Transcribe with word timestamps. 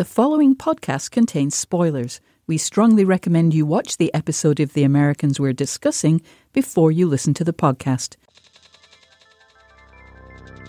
The 0.00 0.06
following 0.06 0.56
podcast 0.56 1.10
contains 1.10 1.54
spoilers. 1.54 2.22
We 2.46 2.56
strongly 2.56 3.04
recommend 3.04 3.52
you 3.52 3.66
watch 3.66 3.98
the 3.98 4.10
episode 4.14 4.58
of 4.58 4.72
The 4.72 4.82
Americans 4.82 5.38
we're 5.38 5.52
discussing 5.52 6.22
before 6.54 6.90
you 6.90 7.06
listen 7.06 7.34
to 7.34 7.44
the 7.44 7.52
podcast. 7.52 8.16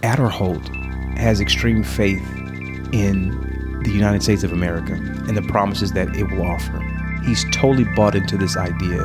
Aderholt 0.03 0.67
has 1.17 1.39
extreme 1.39 1.81
faith 1.81 2.21
in 2.91 3.79
the 3.85 3.91
United 3.91 4.21
States 4.21 4.43
of 4.43 4.51
America 4.51 4.95
and 4.95 5.37
the 5.37 5.43
promises 5.43 5.93
that 5.93 6.13
it 6.13 6.29
will 6.29 6.45
offer. 6.45 6.77
He's 7.23 7.45
totally 7.53 7.85
bought 7.95 8.15
into 8.15 8.35
this 8.35 8.57
idea 8.57 8.97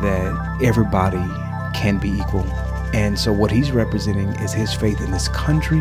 that 0.00 0.60
everybody 0.62 1.22
can 1.78 1.98
be 1.98 2.08
equal. 2.08 2.46
And 2.94 3.18
so, 3.18 3.34
what 3.34 3.50
he's 3.50 3.70
representing 3.70 4.28
is 4.36 4.54
his 4.54 4.72
faith 4.72 5.02
in 5.02 5.10
this 5.10 5.28
country 5.28 5.80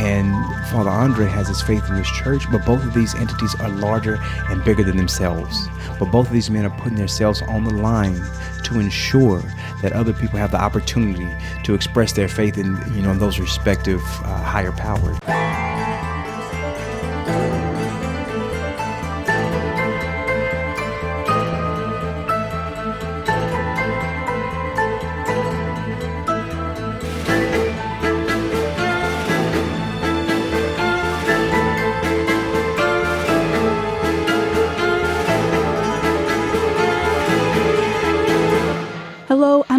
and 0.00 0.32
Father 0.68 0.90
Andre 0.90 1.26
has 1.26 1.48
his 1.48 1.62
faith 1.62 1.88
in 1.88 1.96
his 1.96 2.08
church, 2.08 2.50
but 2.50 2.64
both 2.64 2.84
of 2.84 2.94
these 2.94 3.14
entities 3.14 3.54
are 3.60 3.68
larger 3.68 4.18
and 4.48 4.64
bigger 4.64 4.84
than 4.84 4.96
themselves. 4.96 5.68
But 5.98 6.06
both 6.06 6.26
of 6.26 6.32
these 6.32 6.50
men 6.50 6.64
are 6.64 6.78
putting 6.78 6.96
themselves 6.96 7.42
on 7.42 7.64
the 7.64 7.74
line 7.74 8.20
to 8.64 8.78
ensure 8.78 9.42
that 9.82 9.92
other 9.92 10.12
people 10.12 10.38
have 10.38 10.50
the 10.50 10.60
opportunity 10.60 11.28
to 11.64 11.74
express 11.74 12.12
their 12.12 12.28
faith 12.28 12.58
in, 12.58 12.76
you 12.94 13.02
know, 13.02 13.12
in 13.12 13.18
those 13.18 13.38
respective 13.38 14.00
uh, 14.24 14.42
higher 14.42 14.72
powers. 14.72 15.18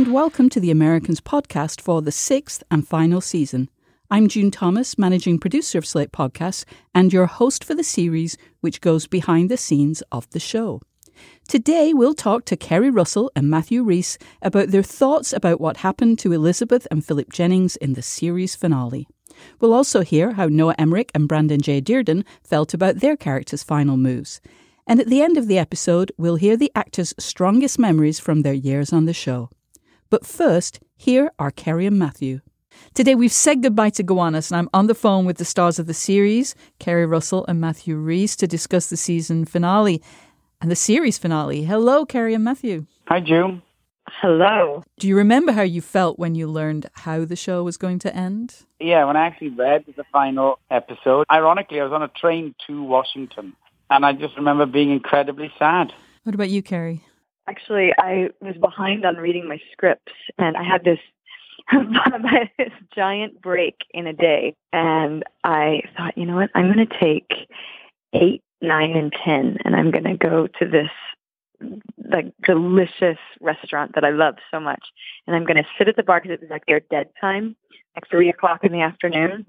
Welcome 0.10 0.50
to 0.50 0.60
the 0.60 0.72
Americans 0.72 1.22
podcast 1.22 1.80
for 1.80 2.02
the 2.02 2.12
sixth 2.12 2.64
and 2.72 2.88
final 2.88 3.22
season. 3.22 3.70
I'm 4.10 4.28
June 4.28 4.50
Thomas, 4.50 4.98
managing 4.98 5.38
producer 5.38 5.78
of 5.78 5.86
Slate 5.86 6.12
Podcasts, 6.12 6.66
and 6.96 7.14
your 7.14 7.28
host 7.28 7.64
for 7.64 7.76
the 7.76 7.84
series, 7.84 8.36
which 8.62 8.82
goes 8.82 9.06
behind 9.06 9.52
the 9.52 9.56
scenes 9.56 10.02
of 10.12 10.28
the 10.32 10.40
show. 10.40 10.82
Today, 11.48 11.94
we'll 11.94 12.16
talk 12.16 12.46
to 12.46 12.58
Keri 12.58 12.90
Russell 12.90 13.32
and 13.36 13.52
Matthew 13.52 13.84
Rhys 13.84 14.18
about 14.42 14.70
their 14.70 14.82
thoughts 14.82 15.32
about 15.32 15.62
what 15.62 15.78
happened 15.78 16.18
to 16.20 16.34
Elizabeth 16.34 16.88
and 16.90 17.06
Philip 17.06 17.32
Jennings 17.32 17.76
in 17.76 17.94
the 17.94 18.02
series 18.02 18.56
finale. 18.56 19.08
We'll 19.62 19.76
also 19.76 20.02
hear 20.02 20.34
how 20.34 20.48
Noah 20.48 20.76
Emmerich 20.80 21.12
and 21.14 21.28
Brandon 21.28 21.62
J. 21.62 21.82
Dirden 21.82 22.26
felt 22.44 22.74
about 22.74 22.96
their 22.96 23.16
characters' 23.16 23.62
final 23.62 23.96
moves. 23.96 24.42
And 24.88 25.00
at 25.00 25.06
the 25.06 25.22
end 25.22 25.38
of 25.38 25.48
the 25.48 25.60
episode, 25.60 26.12
we'll 26.18 26.38
hear 26.38 26.58
the 26.58 26.72
actors' 26.74 27.14
strongest 27.20 27.78
memories 27.78 28.20
from 28.20 28.42
their 28.42 28.54
years 28.54 28.92
on 28.92 29.06
the 29.06 29.14
show. 29.14 29.52
But 30.10 30.26
first, 30.26 30.80
here 30.98 31.32
are 31.38 31.52
Keri 31.52 31.86
and 31.86 32.00
Matthew. 32.00 32.42
Today 32.96 33.14
we've 33.14 33.32
said 33.32 33.62
goodbye 33.62 33.92
to 33.92 34.04
Gowanus, 34.04 34.50
and 34.50 34.58
I'm 34.58 34.70
on 34.74 34.88
the 34.88 34.96
phone 34.96 35.26
with 35.26 35.38
the 35.38 35.46
stars 35.46 35.78
of 35.78 35.86
the 35.86 35.94
series, 35.94 36.56
Keri 36.80 37.06
Russell 37.06 37.46
and 37.48 37.62
Matthew 37.62 37.96
Rhys, 37.96 38.36
to 38.38 38.48
discuss 38.48 38.88
the 38.88 38.98
season 38.98 39.46
finale 39.46 40.02
and 40.62 40.72
the 40.72 40.76
series 40.76 41.20
finale. 41.20 41.64
Hello, 41.64 42.06
Keri 42.08 42.34
and 42.34 42.44
Matthew. 42.44 42.88
Hi, 43.08 43.20
June. 43.20 43.62
Hello. 44.08 44.84
Do 44.98 45.08
you 45.08 45.16
remember 45.16 45.52
how 45.52 45.62
you 45.62 45.82
felt 45.82 46.18
when 46.18 46.34
you 46.34 46.48
learned 46.48 46.90
how 46.94 47.24
the 47.24 47.36
show 47.36 47.64
was 47.64 47.78
going 47.78 48.00
to 48.00 48.16
end? 48.16 48.66
Yeah, 48.80 49.06
when 49.06 49.16
I 49.16 49.28
actually 49.28 49.50
read 49.50 49.86
the 49.96 50.06
final 50.12 50.58
episode, 50.72 51.28
ironically, 51.32 51.80
I 51.80 51.84
was 51.84 51.94
on 51.94 52.02
a 52.02 52.08
train 52.08 52.56
to 52.66 52.82
Washington, 52.82 53.54
and 53.92 54.04
I 54.04 54.14
just 54.14 54.36
remember 54.38 54.66
being 54.66 54.90
incredibly 54.90 55.52
sad. 55.60 55.94
What 56.24 56.34
about 56.34 56.50
you, 56.50 56.64
Keri? 56.64 57.04
Actually, 57.50 57.92
I 57.98 58.30
was 58.42 58.56
behind 58.58 59.06
on 59.06 59.16
reading 59.16 59.48
my 59.48 59.60
scripts, 59.72 60.12
and 60.38 60.56
I 60.56 60.64
had 60.64 60.84
this 60.84 61.00
this 62.58 62.72
giant 62.96 63.42
break 63.42 63.76
in 63.92 64.06
a 64.06 64.14
day, 64.14 64.56
and 64.72 65.24
I 65.44 65.82
thought, 65.98 66.16
you 66.16 66.26
know 66.26 66.36
what, 66.36 66.52
I'm 66.54 66.72
going 66.72 66.88
to 66.88 67.00
take 67.00 67.48
eight, 68.14 68.44
nine, 68.62 68.92
and 68.96 69.12
ten, 69.26 69.58
and 69.66 69.76
I'm 69.76 69.90
going 69.90 70.04
to 70.04 70.16
go 70.16 70.48
to 70.60 70.66
this 70.68 70.90
like 72.12 72.32
delicious 72.46 73.18
restaurant 73.42 73.96
that 73.96 74.04
I 74.04 74.12
love 74.12 74.36
so 74.52 74.60
much, 74.60 74.84
and 75.26 75.36
I'm 75.36 75.46
going 75.46 75.58
to 75.58 75.68
sit 75.78 75.88
at 75.88 75.96
the 75.96 76.04
bar 76.04 76.22
because 76.22 76.36
it 76.36 76.42
was 76.42 76.52
like 76.52 76.68
their 76.68 76.82
dead 76.92 77.10
time, 77.20 77.56
like 77.96 78.08
three 78.12 78.30
o'clock 78.30 78.64
in 78.64 78.72
the 78.72 78.82
afternoon, 78.82 79.46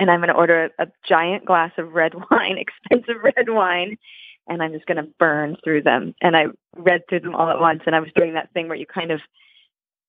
and 0.00 0.10
I'm 0.10 0.18
going 0.18 0.28
to 0.30 0.34
order 0.34 0.70
a, 0.78 0.84
a 0.84 0.86
giant 1.08 1.44
glass 1.44 1.70
of 1.78 1.92
red 1.92 2.14
wine, 2.30 2.58
expensive 2.58 3.22
red 3.22 3.48
wine, 3.48 3.98
and 4.50 4.62
I'm 4.62 4.72
just 4.72 4.86
going 4.86 5.02
to 5.02 5.08
burn 5.18 5.56
through 5.62 5.82
them. 5.82 6.14
And 6.20 6.36
I 6.36 6.46
read 6.76 7.02
through 7.08 7.20
them 7.20 7.34
all 7.34 7.48
at 7.48 7.60
once, 7.60 7.82
and 7.86 7.94
I 7.94 8.00
was 8.00 8.10
doing 8.14 8.34
that 8.34 8.52
thing 8.52 8.68
where 8.68 8.76
you 8.76 8.84
kind 8.84 9.12
of 9.12 9.20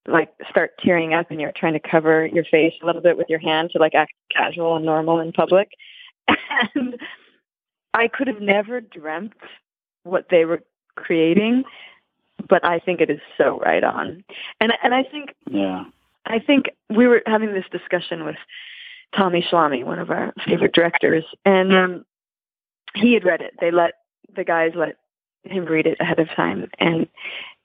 like 0.08 0.34
start 0.50 0.72
tearing 0.84 1.14
up 1.14 1.30
and 1.30 1.40
you're 1.40 1.52
trying 1.56 1.74
to 1.74 1.80
cover 1.80 2.26
your 2.26 2.44
face 2.44 2.74
a 2.82 2.86
little 2.88 3.02
bit 3.02 3.18
with 3.18 3.30
your 3.30 3.38
hand 3.38 3.70
to 3.72 3.78
like 3.78 3.94
act 3.94 4.14
casual 4.36 4.76
and 4.76 4.84
normal 4.84 5.20
in 5.20 5.32
public. 5.32 5.70
And 6.76 7.00
I 7.94 8.08
could 8.08 8.28
have 8.28 8.42
never 8.42 8.80
dreamt 8.82 9.34
what 10.04 10.28
they 10.30 10.46
were 10.46 10.64
creating, 10.96 11.64
but 12.48 12.64
I 12.66 12.80
think 12.80 13.02
it 13.02 13.10
is 13.10 13.20
so 13.38 13.60
right 13.60 13.84
on. 13.84 14.24
And 14.60 14.74
and 14.84 14.94
I 14.94 15.04
think 15.04 15.36
yeah. 15.50 15.86
I 16.26 16.40
think 16.40 16.70
we 16.90 17.08
were 17.08 17.22
having 17.26 17.54
this 17.54 17.66
discussion 17.72 18.24
with 18.24 18.38
Tommy 19.16 19.46
Schlamme, 19.50 19.84
one 19.84 20.00
of 20.00 20.10
our 20.10 20.34
favorite 20.46 20.74
directors, 20.74 21.26
and 21.46 21.74
um, 21.74 22.06
he 22.96 23.14
had 23.14 23.26
read 23.26 23.42
it. 23.42 23.54
They 23.60 23.72
let 23.72 23.94
the 24.36 24.44
guys 24.44 24.72
let 24.76 24.98
him 25.44 25.66
read 25.66 25.88
it 25.88 25.98
ahead 26.00 26.20
of 26.20 26.30
time. 26.36 26.70
And 26.80 27.08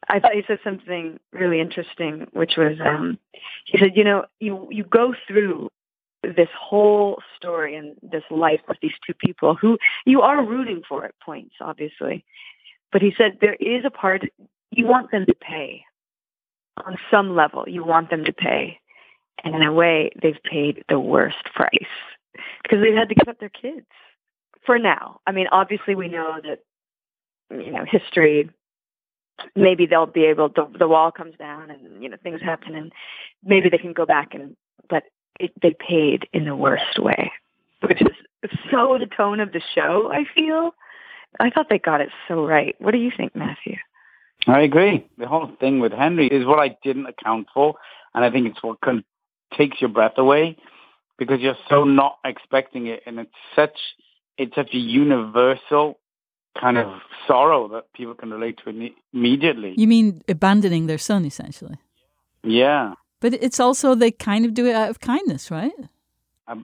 I 0.09 0.21
thought 0.21 0.34
he 0.34 0.43
said 0.47 0.59
something 0.62 1.19
really 1.33 1.61
interesting, 1.61 2.27
which 2.33 2.56
was 2.56 2.78
um, 2.84 3.19
he 3.67 3.78
said, 3.78 3.93
you 3.97 4.05
know, 4.05 4.25
you 4.41 4.69
you 4.71 4.84
go 4.84 5.15
through 5.27 5.71
this 6.22 6.49
whole 6.59 7.22
story 7.37 7.77
and 7.77 7.97
this 8.03 8.25
life 8.31 8.61
with 8.69 8.78
these 8.81 8.93
two 9.06 9.15
people 9.15 9.55
who 9.55 9.78
you 10.05 10.22
are 10.22 10.45
rooting 10.45 10.83
for 10.89 11.05
at 11.05 11.19
points, 11.21 11.55
obviously. 11.61 12.25
But 12.93 13.03
he 13.03 13.12
said 13.16 13.39
there 13.41 13.55
is 13.55 13.84
a 13.84 13.91
part 13.91 14.22
you 14.71 14.87
want 14.87 15.11
them 15.11 15.27
to 15.27 15.34
pay 15.34 15.84
on 16.84 16.97
some 17.11 17.34
level. 17.34 17.65
You 17.66 17.84
want 17.84 18.11
them 18.11 18.25
to 18.25 18.33
pay. 18.33 18.78
And 19.45 19.55
in 19.55 19.62
a 19.62 19.72
way, 19.72 20.11
they've 20.21 20.43
paid 20.50 20.84
the 20.89 20.99
worst 20.99 21.45
price 21.55 21.71
because 22.62 22.81
they've 22.81 22.95
had 22.95 23.09
to 23.09 23.15
give 23.15 23.28
up 23.28 23.39
their 23.39 23.50
kids 23.50 23.87
for 24.66 24.78
now. 24.78 25.21
I 25.27 25.32
mean, 25.32 25.47
obviously, 25.50 25.94
we 25.94 26.09
know 26.09 26.41
that 26.43 26.60
you 27.50 27.71
know 27.71 27.84
history. 27.91 28.50
Maybe 29.54 29.87
they'll 29.87 30.06
be 30.06 30.25
able. 30.25 30.49
The, 30.49 30.66
the 30.78 30.88
wall 30.88 31.10
comes 31.10 31.37
down, 31.38 31.71
and 31.71 32.03
you 32.03 32.09
know 32.09 32.16
things 32.22 32.43
happen, 32.43 32.75
and 32.75 32.93
maybe 33.44 33.69
they 33.71 33.78
can 33.78 33.93
go 33.93 34.04
back 34.04 34.34
and. 34.34 34.56
But 34.88 35.04
it, 35.41 35.53
they 35.60 35.75
paid 35.78 36.28
in 36.32 36.44
the 36.44 36.56
worst 36.56 36.99
way, 36.99 37.32
which 37.81 38.00
is 38.00 38.50
so 38.71 38.99
the 38.99 39.06
tone 39.06 39.41
of 39.41 39.53
the 39.53 39.62
show. 39.75 40.10
I 40.12 40.25
feel. 40.34 40.75
I 41.38 41.50
thought 41.50 41.66
they 41.69 41.78
got 41.78 42.00
it 42.00 42.09
so 42.28 42.47
right. 42.47 42.75
What 42.78 42.93
do 42.93 42.98
you 42.98 43.10
think, 43.15 43.37
Matthew? 43.37 43.77
I 44.47 44.60
agree. 44.60 45.06
The 45.19 45.27
whole 45.27 45.50
thing 45.60 45.81
with 45.81 45.93
Henry 45.93 46.28
is 46.28 46.47
what 46.47 46.59
I 46.59 46.77
didn't 46.83 47.06
account 47.06 47.48
for, 47.53 47.75
and 48.15 48.25
I 48.25 48.31
think 48.31 48.47
it's 48.47 48.62
what 48.62 48.81
can, 48.81 49.04
takes 49.56 49.81
your 49.81 49.91
breath 49.91 50.19
away 50.19 50.56
because 51.19 51.41
you're 51.41 51.56
so 51.69 51.84
not 51.84 52.19
expecting 52.25 52.87
it, 52.87 53.03
and 53.06 53.19
it's 53.19 53.31
such 53.54 53.77
it's 54.38 54.54
such 54.54 54.74
a 54.74 54.78
universal 54.78 55.98
kind 56.60 56.78
of 56.78 57.00
sorrow 57.26 57.69
that 57.69 57.92
people 57.92 58.14
can 58.14 58.30
relate 58.30 58.58
to 58.64 58.91
immediately. 59.12 59.74
You 59.76 59.86
mean 59.86 60.22
abandoning 60.28 60.86
their 60.86 60.98
son, 60.98 61.24
essentially? 61.24 61.76
Yeah. 62.42 62.94
But 63.20 63.34
it's 63.34 63.60
also 63.60 63.94
they 63.94 64.10
kind 64.10 64.44
of 64.44 64.54
do 64.54 64.66
it 64.66 64.74
out 64.74 64.91
of 64.91 65.00
kindness, 65.00 65.50
right? 65.50 65.72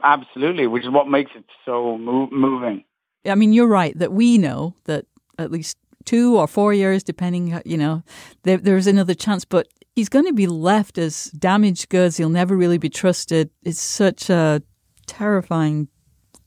Absolutely, 0.04 0.66
which 0.66 0.84
is 0.84 0.90
what 0.90 1.08
makes 1.08 1.32
it 1.34 1.44
so 1.64 1.98
moving. 1.98 2.84
I 3.24 3.34
mean, 3.34 3.52
you're 3.52 3.66
right 3.66 3.98
that 3.98 4.12
we 4.12 4.38
know 4.38 4.74
that 4.84 5.06
at 5.38 5.50
least 5.50 5.76
two 6.04 6.36
or 6.36 6.46
four 6.46 6.72
years, 6.72 7.02
depending, 7.02 7.60
you 7.64 7.76
know, 7.76 8.02
there, 8.44 8.58
there's 8.58 8.86
another 8.86 9.14
chance. 9.14 9.44
But 9.44 9.68
he's 9.94 10.08
going 10.08 10.26
to 10.26 10.32
be 10.32 10.46
left 10.46 10.98
as 10.98 11.24
damaged 11.32 11.88
goods. 11.88 12.16
He'll 12.16 12.28
never 12.28 12.56
really 12.56 12.78
be 12.78 12.88
trusted. 12.88 13.50
It's 13.62 13.80
such 13.80 14.30
a 14.30 14.62
terrifying 15.06 15.88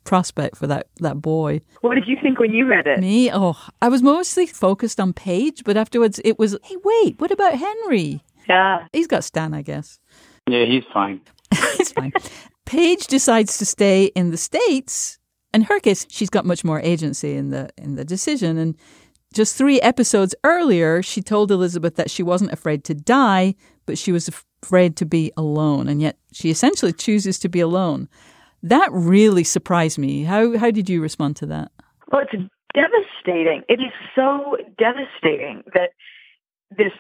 prospect 0.06 0.56
for 0.56 0.68
that, 0.68 0.88
that 1.00 1.22
boy. 1.22 1.62
What 1.82 1.96
did 1.96 2.08
you 2.08 2.18
think 2.22 2.40
when 2.40 2.54
you 2.54 2.66
read 2.66 2.88
it? 2.88 3.00
Me? 3.00 3.30
Oh, 3.32 3.58
I 3.82 3.90
was 3.90 4.02
mostly 4.02 4.46
focused 4.46 5.00
on 5.00 5.12
Paige, 5.12 5.64
but 5.66 5.76
afterwards 5.76 6.22
it 6.24 6.40
was, 6.40 6.58
hey, 6.64 6.78
wait, 6.84 7.20
what 7.20 7.32
about 7.32 7.56
Henry? 7.56 8.22
Yeah. 8.48 8.88
He's 8.94 9.08
got 9.08 9.24
Stan, 9.24 9.54
I 9.54 9.62
guess. 9.62 10.00
Yeah, 10.48 10.66
he's 10.66 10.84
fine. 10.94 11.22
he's 11.78 11.92
fine. 11.92 12.14
Paige 12.66 13.08
decides 13.08 13.58
to 13.58 13.66
stay 13.66 14.06
in 14.16 14.32
the 14.32 14.38
States. 14.38 15.20
In 15.54 15.64
her 15.64 15.80
case, 15.80 16.06
she's 16.10 16.30
got 16.30 16.46
much 16.46 16.64
more 16.64 16.80
agency 16.82 17.36
in 17.36 17.50
the 17.50 17.70
in 17.78 17.96
the 17.96 18.04
decision. 18.04 18.58
And 18.58 18.76
just 19.34 19.58
three 19.58 19.80
episodes 19.82 20.36
earlier, 20.44 21.02
she 21.02 21.22
told 21.22 21.52
Elizabeth 21.52 21.96
that 21.96 22.12
she 22.12 22.24
wasn't 22.24 22.52
afraid 22.52 22.84
to 22.86 22.94
die, 22.94 23.56
but 23.86 23.98
she 23.98 24.12
was 24.12 24.28
afraid 24.64 24.96
to 24.98 25.06
be 25.06 25.32
alone. 25.38 25.88
And 25.88 26.02
yet 26.02 26.18
she 26.34 26.50
essentially 26.50 26.94
chooses 26.94 27.40
to 27.40 27.50
be 27.50 27.60
alone. 27.60 28.10
That 28.66 28.90
really 28.92 29.44
surprised 29.44 30.00
me. 30.00 30.24
How 30.24 30.58
how 30.58 30.72
did 30.72 30.90
you 30.90 31.00
respond 31.00 31.36
to 31.38 31.46
that? 31.46 31.72
Well, 32.12 32.24
it's 32.24 32.44
devastating. 32.74 33.62
It 33.70 33.80
is 33.80 33.94
so 34.16 34.58
devastating 34.80 35.64
that 35.76 35.92
this 36.76 36.94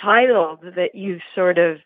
child 0.00 0.60
that 0.76 0.94
you've 0.94 1.20
sort 1.34 1.58
of 1.58 1.78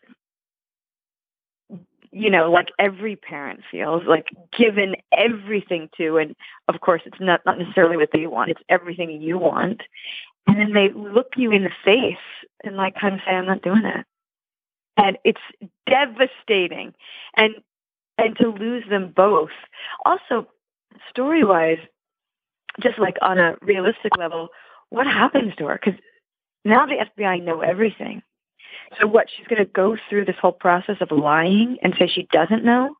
you 2.11 2.29
know, 2.29 2.51
like 2.51 2.69
every 2.79 3.15
parent 3.15 3.61
feels, 3.71 4.03
like 4.07 4.27
given 4.57 4.95
everything 5.15 5.89
to, 5.97 6.17
and 6.17 6.35
of 6.67 6.81
course 6.81 7.01
it's 7.05 7.19
not, 7.19 7.41
not 7.45 7.59
necessarily 7.59 7.97
what 7.97 8.09
they 8.11 8.25
want, 8.25 8.49
it's 8.49 8.61
everything 8.67 9.21
you 9.21 9.37
want. 9.37 9.81
And 10.47 10.57
then 10.57 10.73
they 10.73 10.89
look 10.91 11.33
you 11.35 11.51
in 11.51 11.63
the 11.63 11.69
face 11.85 12.17
and 12.63 12.75
like 12.75 12.95
kind 12.99 13.13
of 13.13 13.19
say, 13.25 13.33
I'm 13.35 13.45
not 13.45 13.61
doing 13.61 13.85
it. 13.85 14.05
And 14.97 15.17
it's 15.23 15.41
devastating. 15.87 16.93
And, 17.35 17.53
and 18.25 18.37
to 18.37 18.49
lose 18.49 18.83
them 18.89 19.13
both. 19.15 19.49
Also, 20.05 20.47
story 21.09 21.43
wise, 21.43 21.79
just 22.81 22.99
like 22.99 23.17
on 23.21 23.37
a 23.37 23.55
realistic 23.61 24.17
level, 24.17 24.49
what 24.89 25.07
happens 25.07 25.53
to 25.57 25.65
her? 25.65 25.79
Because 25.83 25.99
now 26.65 26.85
the 26.85 27.05
FBI 27.17 27.43
know 27.43 27.61
everything. 27.61 28.21
So 28.99 29.07
what, 29.07 29.27
she's 29.35 29.47
going 29.47 29.63
to 29.63 29.71
go 29.71 29.97
through 30.09 30.25
this 30.25 30.35
whole 30.41 30.51
process 30.51 30.97
of 31.01 31.11
lying 31.11 31.77
and 31.83 31.93
say 31.97 32.07
she 32.07 32.27
doesn't 32.31 32.63
know? 32.63 32.95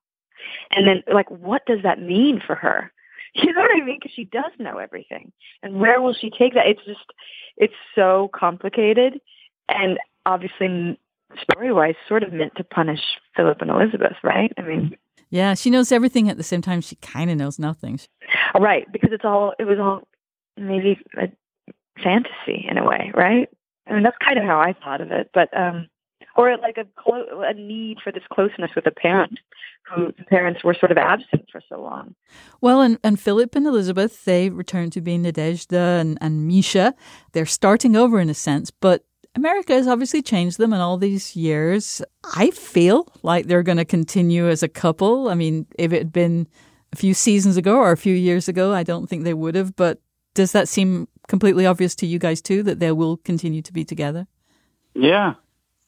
And 0.71 0.88
then, 0.88 1.04
like, 1.13 1.30
what 1.30 1.65
does 1.65 1.80
that 1.83 2.01
mean 2.01 2.42
for 2.45 2.56
her? 2.56 2.92
You 3.36 3.54
know 3.54 3.62
what 3.62 3.80
I 3.80 3.86
mean? 3.86 4.00
Because 4.01 4.15
she 4.15 4.25
does 4.25 4.51
know 4.57 4.80
everything. 4.80 5.31
And 5.62 5.80
where 5.80 6.01
will 6.01 6.15
she 6.15 6.31
take 6.31 6.56
that? 6.56 6.65
It's 6.65 6.83
just, 6.83 7.06
it's 7.57 7.75
so 7.94 8.31
complicated. 8.33 9.22
And 9.68 10.00
obviously, 10.25 11.00
story-wise, 11.44 11.94
sort 12.07 12.24
of 12.24 12.33
meant 12.33 12.56
to 12.56 12.63
punish 12.63 13.01
Philip 13.36 13.62
and 13.62 13.69
Elizabeth, 13.69 14.15
right? 14.24 14.51
I 14.57 14.62
mean... 14.63 14.98
Yeah, 15.30 15.54
she 15.54 15.70
knows 15.70 15.92
everything 15.92 16.30
at 16.30 16.38
the 16.38 16.44
same 16.44 16.62
time. 16.62 16.81
She 16.81 16.96
kind 16.96 17.30
of 17.30 17.38
knows 17.38 17.60
nothing. 17.60 18.00
Right, 18.60 18.92
because 18.92 19.12
it's 19.12 19.26
all, 19.26 19.54
it 19.60 19.66
was 19.66 19.78
all 19.80 20.08
maybe 20.58 21.00
a 21.18 21.30
fantasy 22.04 22.66
in 22.70 22.78
a 22.78 22.86
way, 22.86 23.12
right? 23.14 23.48
I 23.88 23.94
mean, 23.94 24.04
that's 24.04 24.18
kind 24.24 24.38
of 24.38 24.46
how 24.46 24.60
I 24.60 24.74
thought 24.74 25.02
of 25.02 25.12
it, 25.12 25.30
but 25.34 25.56
um, 25.58 25.88
or 26.36 26.56
like 26.58 26.78
a 26.78 26.86
clo- 26.96 27.42
a 27.42 27.54
need 27.54 27.98
for 28.04 28.12
this 28.12 28.24
closeness 28.31 28.72
with 28.76 28.86
a 28.86 28.92
parent 28.92 29.40
who 29.84 30.14
the 30.18 30.24
parents 30.26 30.64
were 30.64 30.74
sort 30.74 30.92
of 30.92 30.98
absent 30.98 31.50
for 31.52 31.62
so 31.68 31.82
long. 31.82 32.16
Well, 32.62 32.82
and, 32.82 33.00
and 33.04 33.20
Philip 33.20 33.56
and 33.56 33.66
Elizabeth, 33.66 34.24
they 34.25 34.50
return 34.50 34.90
to 34.92 35.02
being 35.02 35.24
Nadezhda 35.24 36.00
and, 36.00 36.18
and 36.22 36.48
Misha. 36.48 36.94
They're 37.34 37.46
starting 37.46 37.96
over 37.96 38.20
in 38.20 38.30
a 38.30 38.34
sense, 38.34 38.72
but 38.72 39.04
America 39.36 39.74
has 39.74 39.88
obviously 39.88 40.22
changed 40.22 40.58
them 40.58 40.74
in 40.74 40.80
all 40.80 40.98
these 40.98 41.36
years. 41.36 42.02
I 42.36 42.50
feel 42.52 43.08
like 43.22 43.46
they're 43.46 43.64
going 43.64 43.78
to 43.78 43.86
continue 43.86 44.50
as 44.50 44.64
a 44.64 44.68
couple. 44.68 45.30
I 45.30 45.36
mean, 45.36 45.68
if 45.78 45.94
it 45.94 46.00
had 46.00 46.12
been 46.12 46.48
a 46.92 46.96
few 46.96 47.14
seasons 47.14 47.56
ago 47.56 47.78
or 47.78 47.92
a 47.92 47.98
few 47.98 48.16
years 48.16 48.48
ago, 48.48 48.74
I 48.74 48.84
don't 48.84 49.08
think 49.08 49.24
they 49.24 49.34
would 49.34 49.56
have, 49.56 49.76
but 49.76 50.02
does 50.34 50.52
that 50.54 50.68
seem 50.68 51.08
completely 51.28 51.66
obvious 51.66 51.96
to 51.96 52.08
you 52.08 52.18
guys 52.18 52.42
too 52.42 52.64
that 52.64 52.80
they 52.80 52.92
will 52.92 53.18
continue 53.18 53.62
to 53.62 53.74
be 53.74 53.86
together? 53.86 54.28
Yeah. 54.96 55.36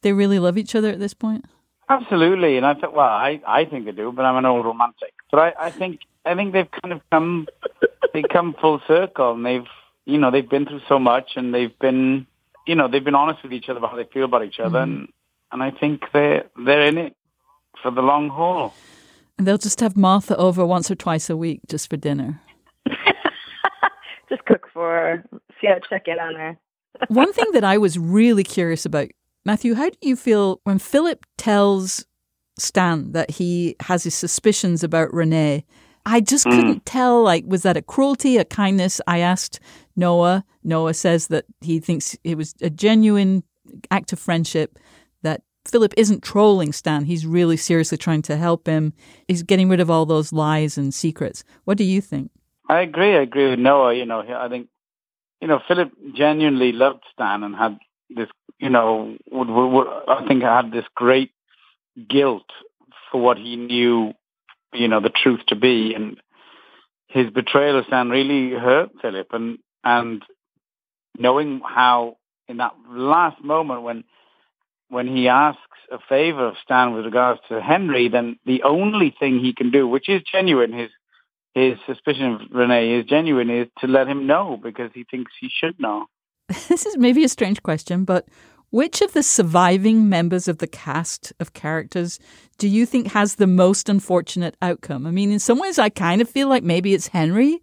They 0.02 0.14
really 0.14 0.40
love 0.40 0.58
each 0.58 0.76
other 0.76 0.90
at 0.90 1.00
this 1.00 1.14
point? 1.14 1.46
Absolutely. 1.90 2.58
And 2.58 2.66
I 2.66 2.76
thought, 2.76 2.94
well, 2.94 3.06
I, 3.06 3.42
I 3.46 3.66
think 3.66 3.86
they 3.86 3.92
do, 3.92 4.12
but 4.12 4.24
I'm 4.24 4.38
an 4.38 4.46
old 4.46 4.66
romantic. 4.66 5.14
But 5.32 5.40
I, 5.40 5.68
I 5.68 5.72
think, 5.72 6.02
I 6.26 6.36
think 6.36 6.54
they've 6.54 6.70
kind 6.84 6.94
of 6.94 7.02
come, 7.12 7.48
they 8.14 8.22
come 8.22 8.56
full 8.62 8.82
circle 8.88 9.34
and 9.34 9.46
they've, 9.46 9.68
you 10.06 10.18
know, 10.18 10.32
they've 10.32 10.48
been 10.48 10.66
through 10.66 10.82
so 10.88 11.00
much 11.00 11.32
and 11.36 11.54
they've 11.54 11.78
been, 11.80 12.28
you 12.68 12.76
know, 12.76 12.88
they've 12.88 13.04
been 13.04 13.16
honest 13.16 13.44
with 13.44 13.54
each 13.54 13.70
other 13.70 13.80
about 13.80 13.92
how 13.92 13.98
they 13.98 14.08
feel 14.14 14.26
about 14.26 14.46
each 14.46 14.60
other. 14.60 14.80
Mm-hmm. 14.80 14.92
And, 14.92 15.08
and 15.52 15.64
I 15.64 15.72
think 15.72 16.04
they're, 16.14 16.46
they're 16.64 16.88
in 16.88 16.98
it 16.98 17.16
for 17.82 17.92
the 17.92 18.02
long 18.02 18.30
haul. 18.30 18.74
And 19.38 19.48
they'll 19.48 19.58
just 19.58 19.80
have 19.80 19.98
Martha 19.98 20.36
over 20.38 20.66
once 20.66 20.92
or 20.92 20.96
twice 20.96 21.30
a 21.30 21.36
week 21.36 21.62
just 21.68 21.90
for 21.90 21.98
dinner 21.98 22.42
just 24.30 24.46
cook 24.46 24.68
for 24.74 24.90
her, 24.90 25.24
see 25.60 25.68
how 25.68 25.80
check 25.90 26.08
in 26.08 26.20
on 26.20 26.36
her. 26.36 26.58
One 27.08 27.34
thing 27.34 27.52
that 27.54 27.64
I 27.64 27.78
was 27.78 27.98
really 28.00 28.44
curious 28.44 28.86
about, 28.86 29.10
Matthew, 29.46 29.76
how 29.76 29.90
do 29.90 29.98
you 30.02 30.16
feel 30.16 30.62
when 30.64 30.80
Philip 30.80 31.26
tells 31.38 32.06
Stan 32.58 33.12
that 33.12 33.32
he 33.32 33.76
has 33.82 34.04
his 34.04 34.16
suspicions 34.16 34.84
about 34.84 35.14
Renee? 35.14 35.66
I 36.06 36.22
just 36.22 36.46
mm. 36.46 36.52
couldn't 36.52 36.86
tell, 36.86 37.24
like, 37.24 37.44
was 37.46 37.64
that 37.64 37.78
a 37.78 37.82
cruelty, 37.82 38.38
a 38.38 38.46
kindness? 38.46 39.02
I 39.06 39.20
asked 39.20 39.60
Noah. 40.02 40.44
Noah 40.64 40.94
says 40.94 41.28
that 41.28 41.46
he 41.62 41.80
thinks 41.80 42.18
it 42.24 42.36
was 42.36 42.56
a 42.62 42.70
genuine 42.70 43.44
act 43.90 44.12
of 44.14 44.20
friendship, 44.20 44.70
that 45.22 45.42
Philip 45.72 45.94
isn't 45.96 46.24
trolling 46.24 46.74
Stan. 46.74 47.06
He's 47.06 47.26
really 47.26 47.58
seriously 47.58 47.98
trying 47.98 48.24
to 48.24 48.36
help 48.36 48.68
him. 48.68 48.94
He's 49.28 49.44
getting 49.44 49.70
rid 49.70 49.80
of 49.80 49.90
all 49.90 50.06
those 50.06 50.34
lies 50.34 50.78
and 50.78 50.94
secrets. 50.94 51.44
What 51.66 51.78
do 51.78 51.84
you 51.84 52.02
think? 52.02 52.32
I 52.68 52.82
agree. 52.82 53.16
I 53.16 53.22
agree 53.22 53.50
with 53.52 53.60
Noah. 53.60 53.94
You 53.94 54.06
know, 54.06 54.22
I 54.46 54.50
think, 54.50 54.68
you 55.40 55.48
know, 55.48 55.60
Philip 55.68 55.92
genuinely 56.16 56.72
loved 56.72 57.04
Stan 57.14 57.44
and 57.44 57.56
had 57.56 57.78
this, 58.10 58.30
you 58.60 58.70
know, 58.70 59.16
would, 59.32 59.50
would, 59.50 59.88
I 60.08 60.26
think 60.28 60.42
had 60.42 60.72
this 60.72 60.90
great 60.96 61.32
guilt 62.10 62.50
for 63.12 63.22
what 63.22 63.38
he 63.38 63.56
knew, 63.56 64.14
you 64.74 64.88
know, 64.88 65.02
the 65.02 65.16
truth 65.24 65.42
to 65.48 65.56
be. 65.56 65.94
And 65.96 66.18
his 67.08 67.30
betrayal 67.30 67.80
of 67.80 67.86
Stan 67.86 68.10
really 68.10 68.58
hurt 68.58 68.90
Philip. 69.02 69.28
And, 69.32 69.60
and 69.84 70.24
knowing 71.18 71.62
how 71.64 72.18
in 72.48 72.58
that 72.58 72.74
last 72.90 73.44
moment 73.44 73.84
when, 73.84 74.04
when 74.90 75.08
he 75.08 75.28
asks 75.28 75.60
a 75.92 76.00
favor 76.10 76.48
of 76.48 76.56
Stan 76.64 76.94
with 76.94 77.06
regards 77.06 77.40
to 77.50 77.62
Henry, 77.62 78.10
then 78.10 78.38
the 78.46 78.64
only 78.64 79.16
thing 79.20 79.40
he 79.40 79.54
can 79.54 79.72
do, 79.72 79.88
which 79.88 80.10
is 80.10 80.22
genuine, 80.32 80.74
his 80.74 80.90
his 81.54 81.78
suspicion 81.86 82.36
of 82.36 82.42
Renee 82.52 82.94
is 82.94 83.06
genuine 83.06 83.50
is 83.50 83.68
to 83.80 83.88
let 83.88 84.08
him 84.08 84.26
know 84.26 84.58
because 84.62 84.90
he 84.94 85.04
thinks 85.04 85.34
he 85.40 85.50
should 85.52 85.78
know. 85.80 86.06
This 86.70 86.86
is 86.86 86.98
maybe 86.98 87.26
a 87.26 87.30
strange 87.30 87.62
question, 87.62 88.06
but 88.06 88.26
which 88.70 89.02
of 89.02 89.12
the 89.12 89.24
surviving 89.24 90.08
members 90.08 90.48
of 90.48 90.60
the 90.60 90.68
cast 90.68 91.34
of 91.42 91.52
characters 91.52 92.20
do 92.58 92.70
you 92.70 92.86
think 92.86 93.08
has 93.08 93.36
the 93.36 93.48
most 93.48 93.90
unfortunate 93.90 94.56
outcome? 94.62 95.06
I 95.06 95.12
mean, 95.12 95.30
in 95.32 95.40
some 95.40 95.60
ways, 95.60 95.78
I 95.78 95.90
kind 95.90 96.22
of 96.22 96.30
feel 96.30 96.48
like 96.48 96.64
maybe 96.64 96.94
it's 96.94 97.08
Henry, 97.08 97.62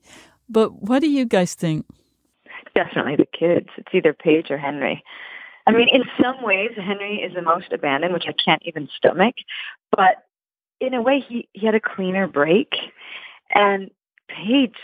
but 0.50 0.82
what 0.82 1.00
do 1.00 1.08
you 1.08 1.24
guys 1.24 1.54
think? 1.54 1.86
Definitely 2.78 3.16
the 3.16 3.26
kids. 3.26 3.66
It's 3.76 3.88
either 3.92 4.12
Paige 4.12 4.52
or 4.52 4.56
Henry. 4.56 5.02
I 5.66 5.72
mean, 5.72 5.88
in 5.92 6.04
some 6.22 6.44
ways, 6.44 6.70
Henry 6.76 7.16
is 7.16 7.34
the 7.34 7.42
most 7.42 7.72
abandoned, 7.72 8.14
which 8.14 8.26
I 8.28 8.32
can't 8.32 8.62
even 8.64 8.88
stomach. 8.96 9.34
But 9.90 10.22
in 10.80 10.94
a 10.94 11.02
way, 11.02 11.24
he, 11.26 11.48
he 11.54 11.66
had 11.66 11.74
a 11.74 11.80
cleaner 11.80 12.28
break. 12.28 12.68
And 13.52 13.90
Paige, 14.28 14.76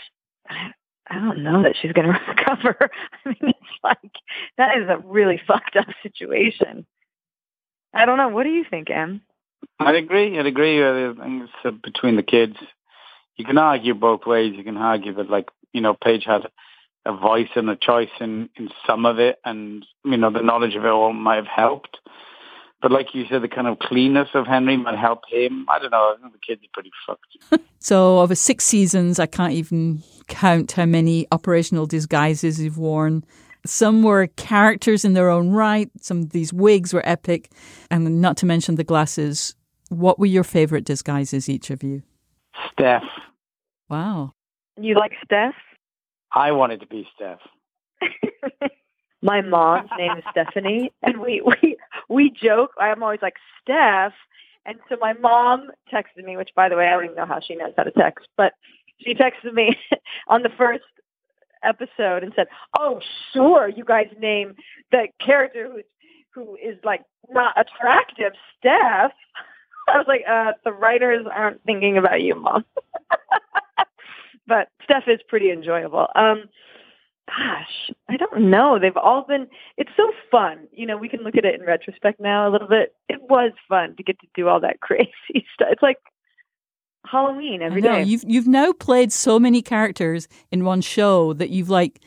I 0.49 0.73
don't 1.13 1.41
know 1.41 1.63
that 1.63 1.75
she's 1.81 1.93
going 1.93 2.07
to 2.11 2.19
recover. 2.27 2.89
I 3.25 3.29
mean, 3.29 3.37
it's 3.41 3.79
like 3.81 4.11
that 4.57 4.77
is 4.77 4.89
a 4.89 4.97
really 4.97 5.39
fucked 5.47 5.77
up 5.77 5.87
situation. 6.03 6.85
I 7.93 8.05
don't 8.05 8.17
know. 8.17 8.27
What 8.27 8.43
do 8.43 8.49
you 8.49 8.65
think, 8.69 8.89
Em? 8.89 9.21
I'd 9.79 9.95
agree. 9.95 10.37
I'd 10.37 10.47
agree. 10.47 10.83
I 10.83 11.13
think 11.13 11.49
it's 11.63 11.81
between 11.81 12.17
the 12.17 12.23
kids. 12.23 12.57
You 13.37 13.45
can 13.45 13.57
argue 13.57 13.93
both 13.93 14.25
ways. 14.25 14.53
You 14.53 14.65
can 14.65 14.75
argue 14.75 15.13
that, 15.13 15.29
like, 15.29 15.47
you 15.71 15.79
know, 15.79 15.93
Paige 15.93 16.25
had 16.25 16.41
a 17.05 17.15
voice 17.15 17.49
and 17.55 17.69
a 17.69 17.75
choice 17.75 18.09
in, 18.19 18.49
in 18.55 18.69
some 18.87 19.05
of 19.05 19.19
it, 19.19 19.39
and, 19.45 19.85
you 20.03 20.17
know, 20.17 20.31
the 20.31 20.41
knowledge 20.41 20.75
of 20.75 20.85
it 20.85 20.89
all 20.89 21.13
might 21.13 21.35
have 21.35 21.47
helped. 21.47 21.97
But 22.81 22.91
like 22.91 23.15
you 23.15 23.25
said, 23.29 23.41
the 23.41 23.47
kind 23.47 23.67
of 23.67 23.79
cleanness 23.79 24.29
of 24.33 24.45
Henry 24.45 24.77
might 24.77 24.97
help 24.97 25.21
him. 25.29 25.65
I 25.69 25.79
don't 25.79 25.91
know. 25.91 26.15
I 26.15 26.21
think 26.21 26.33
the 26.33 26.39
kids 26.39 26.61
are 26.63 26.69
pretty 26.73 26.91
fucked. 27.07 27.63
so 27.79 28.19
over 28.19 28.35
six 28.35 28.63
seasons, 28.63 29.17
I 29.19 29.25
can't 29.25 29.53
even 29.53 30.03
count 30.27 30.73
how 30.73 30.85
many 30.85 31.25
operational 31.31 31.85
disguises 31.85 32.59
you've 32.59 32.77
worn. 32.77 33.23
Some 33.65 34.03
were 34.03 34.27
characters 34.27 35.03
in 35.03 35.13
their 35.13 35.29
own 35.29 35.49
right. 35.49 35.89
Some 36.01 36.21
of 36.21 36.29
these 36.31 36.53
wigs 36.53 36.93
were 36.93 37.01
epic. 37.07 37.51
And 37.89 38.21
not 38.21 38.37
to 38.37 38.45
mention 38.45 38.75
the 38.75 38.83
glasses. 38.83 39.55
What 39.89 40.19
were 40.19 40.25
your 40.27 40.43
favorite 40.43 40.85
disguises, 40.85 41.49
each 41.49 41.71
of 41.71 41.81
you? 41.81 42.03
Steph. 42.71 43.03
Wow. 43.89 44.33
You 44.79 44.95
like 44.95 45.13
Steph? 45.23 45.55
I 46.35 46.51
wanted 46.51 46.81
to 46.81 46.87
be 46.87 47.07
Steph. 47.15 47.39
my 49.21 49.41
mom's 49.41 49.89
name 49.97 50.17
is 50.17 50.23
Stephanie, 50.29 50.91
and 51.01 51.19
we 51.21 51.41
we 51.41 51.77
we 52.09 52.29
joke. 52.29 52.71
I'm 52.77 53.01
always 53.01 53.21
like 53.21 53.35
Steph, 53.61 54.13
and 54.65 54.77
so 54.89 54.97
my 54.99 55.13
mom 55.13 55.71
texted 55.91 56.25
me, 56.25 56.35
which 56.35 56.49
by 56.53 56.67
the 56.67 56.75
way 56.75 56.87
I 56.87 56.91
don't 56.91 57.05
even 57.05 57.15
know 57.15 57.25
how 57.25 57.39
she 57.39 57.55
knows 57.55 57.73
how 57.77 57.83
to 57.83 57.91
text, 57.91 58.27
but 58.35 58.53
she 58.99 59.15
texted 59.15 59.53
me 59.53 59.77
on 60.27 60.43
the 60.43 60.51
first 60.57 60.83
episode 61.63 62.23
and 62.23 62.33
said, 62.35 62.47
"Oh, 62.77 62.99
sure, 63.33 63.69
you 63.69 63.85
guys 63.85 64.07
name 64.19 64.55
the 64.91 65.07
character 65.25 65.69
who's 65.71 65.83
who 66.33 66.55
is 66.55 66.77
like 66.83 67.03
not 67.29 67.55
attractive, 67.57 68.33
Steph." 68.59 69.13
I 69.87 69.97
was 69.97 70.05
like, 70.07 70.23
uh, 70.29 70.51
"The 70.65 70.73
writers 70.73 71.25
aren't 71.31 71.63
thinking 71.63 71.97
about 71.97 72.21
you, 72.21 72.35
mom." 72.35 72.65
But 74.47 74.69
Steph 74.83 75.03
is 75.07 75.19
pretty 75.27 75.51
enjoyable. 75.51 76.07
Um, 76.15 76.43
gosh, 77.27 77.91
I 78.09 78.17
don't 78.17 78.49
know. 78.49 78.79
They've 78.79 78.95
all 78.95 79.25
been, 79.27 79.47
it's 79.77 79.91
so 79.97 80.11
fun. 80.31 80.67
You 80.71 80.85
know, 80.85 80.97
we 80.97 81.09
can 81.09 81.21
look 81.21 81.35
at 81.37 81.45
it 81.45 81.59
in 81.59 81.65
retrospect 81.65 82.19
now 82.19 82.47
a 82.47 82.51
little 82.51 82.67
bit. 82.67 82.95
It 83.09 83.21
was 83.29 83.51
fun 83.67 83.95
to 83.97 84.03
get 84.03 84.19
to 84.19 84.27
do 84.35 84.47
all 84.47 84.59
that 84.61 84.79
crazy 84.81 85.45
stuff. 85.53 85.69
It's 85.71 85.81
like, 85.81 85.97
Halloween 87.07 87.61
every 87.61 87.83
I 87.83 87.85
know, 87.85 87.95
day. 87.97 88.03
You've 88.03 88.23
you've 88.25 88.47
now 88.47 88.73
played 88.73 89.13
so 89.13 89.37
many 89.37 89.61
characters 89.61 90.27
in 90.51 90.65
one 90.65 90.81
show 90.81 91.33
that 91.33 91.51
you've 91.51 91.69
like 91.69 91.99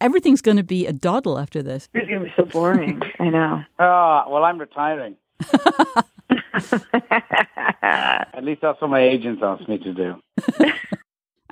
everything's 0.00 0.42
going 0.42 0.56
to 0.56 0.62
be 0.62 0.86
a 0.86 0.92
doddle 0.92 1.38
after 1.38 1.62
this. 1.62 1.88
It's 1.94 2.08
gonna 2.08 2.24
be 2.24 2.32
so 2.36 2.44
boring. 2.44 3.00
I 3.18 3.30
know. 3.30 3.62
Ah, 3.78 4.28
well, 4.28 4.44
I'm 4.44 4.58
retiring. 4.58 5.16
At 7.82 8.44
least 8.44 8.60
that's 8.60 8.78
what 8.80 8.90
my 8.90 9.00
agents 9.00 9.40
asked 9.42 9.68
me 9.68 9.78
to 9.78 9.94
do. 9.94 10.22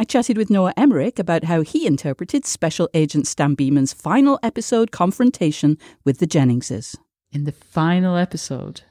I 0.00 0.05
chatted 0.05 0.38
with 0.38 0.49
Noah 0.49 0.75
Emmerich 0.76 1.19
about 1.19 1.43
how 1.43 1.62
he 1.62 1.85
interpreted 1.85 2.47
Special 2.47 2.88
Agent 2.95 3.26
Stan 3.26 3.57
Beeman's 3.57 3.93
final 3.93 4.38
episode 4.45 4.93
confrontation 4.93 5.76
with 6.05 6.21
the 6.21 6.26
Jenningses. 6.26 6.95
In 7.33 7.43
the 7.43 7.52
final 7.52 8.14
episode, 8.14 8.83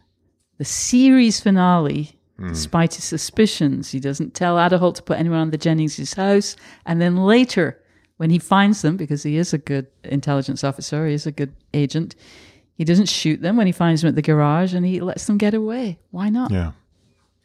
the 0.58 0.66
series 0.66 1.40
finale, 1.40 2.20
hmm. 2.38 2.50
despite 2.50 2.96
his 2.96 3.06
suspicions, 3.06 3.92
he 3.92 4.02
doesn't 4.02 4.34
tell 4.34 4.58
Aderholt 4.58 4.96
to 4.96 5.02
put 5.02 5.18
anyone 5.18 5.40
on 5.40 5.52
the 5.52 5.58
Jenningses' 5.58 6.16
house. 6.16 6.58
And 6.86 7.00
then 7.00 7.16
later, 7.16 7.82
when 8.18 8.30
he 8.30 8.38
finds 8.38 8.82
them, 8.82 8.98
because 8.98 9.24
he 9.24 9.38
is 9.38 9.54
a 9.54 9.58
good 9.58 9.88
intelligence 10.04 10.62
officer, 10.66 11.08
he 11.08 11.14
is 11.14 11.26
a 11.26 11.32
good 11.32 11.54
agent, 11.74 12.16
he 12.74 12.84
doesn't 12.84 13.08
shoot 13.08 13.42
them 13.42 13.56
when 13.56 13.66
he 13.66 13.72
finds 13.72 14.02
them 14.02 14.10
at 14.10 14.16
the 14.16 14.22
garage 14.22 14.74
and 14.74 14.86
he 14.86 15.00
lets 15.00 15.26
them 15.26 15.38
get 15.38 15.54
away. 15.54 16.00
Why 16.12 16.28
not? 16.28 16.52
Yeah. 16.52 16.74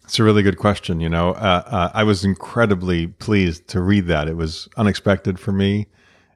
It's 0.04 0.18
a 0.18 0.24
really 0.24 0.42
good 0.42 0.58
question. 0.58 1.00
You 1.00 1.08
know, 1.08 1.30
uh, 1.30 1.62
uh, 1.66 1.90
I 1.94 2.02
was 2.04 2.24
incredibly 2.24 3.06
pleased 3.06 3.68
to 3.68 3.80
read 3.80 4.06
that. 4.06 4.28
It 4.28 4.36
was 4.36 4.68
unexpected 4.76 5.38
for 5.38 5.52
me, 5.52 5.86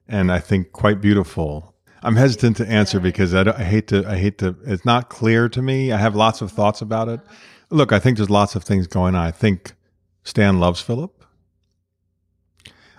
and 0.09 0.31
I 0.33 0.39
think 0.39 0.73
quite 0.73 1.01
beautiful. 1.01 1.75
I'm 2.03 2.17
hesitant 2.17 2.57
to 2.59 2.67
answer 2.69 3.01
because 3.01 3.35
I, 3.35 3.43
don't- 3.43 3.59
I 3.59 3.65
hate 3.65 3.89
to. 3.89 4.05
I 4.09 4.17
hate 4.17 4.39
to. 4.39 4.57
It's 4.65 4.85
not 4.85 5.09
clear 5.09 5.49
to 5.49 5.61
me. 5.61 5.93
I 5.93 5.97
have 5.99 6.15
lots 6.15 6.41
of 6.41 6.53
thoughts 6.53 6.81
about 6.81 7.09
it. 7.09 7.21
Look, 7.71 7.93
I 7.93 7.99
think 7.99 8.17
there's 8.17 8.31
lots 8.31 8.55
of 8.55 8.63
things 8.63 8.87
going 8.87 9.15
on. 9.17 9.27
I 9.27 9.33
think 9.33 9.75
Stan 10.23 10.61
loves 10.61 10.81
Philip. 10.81 11.25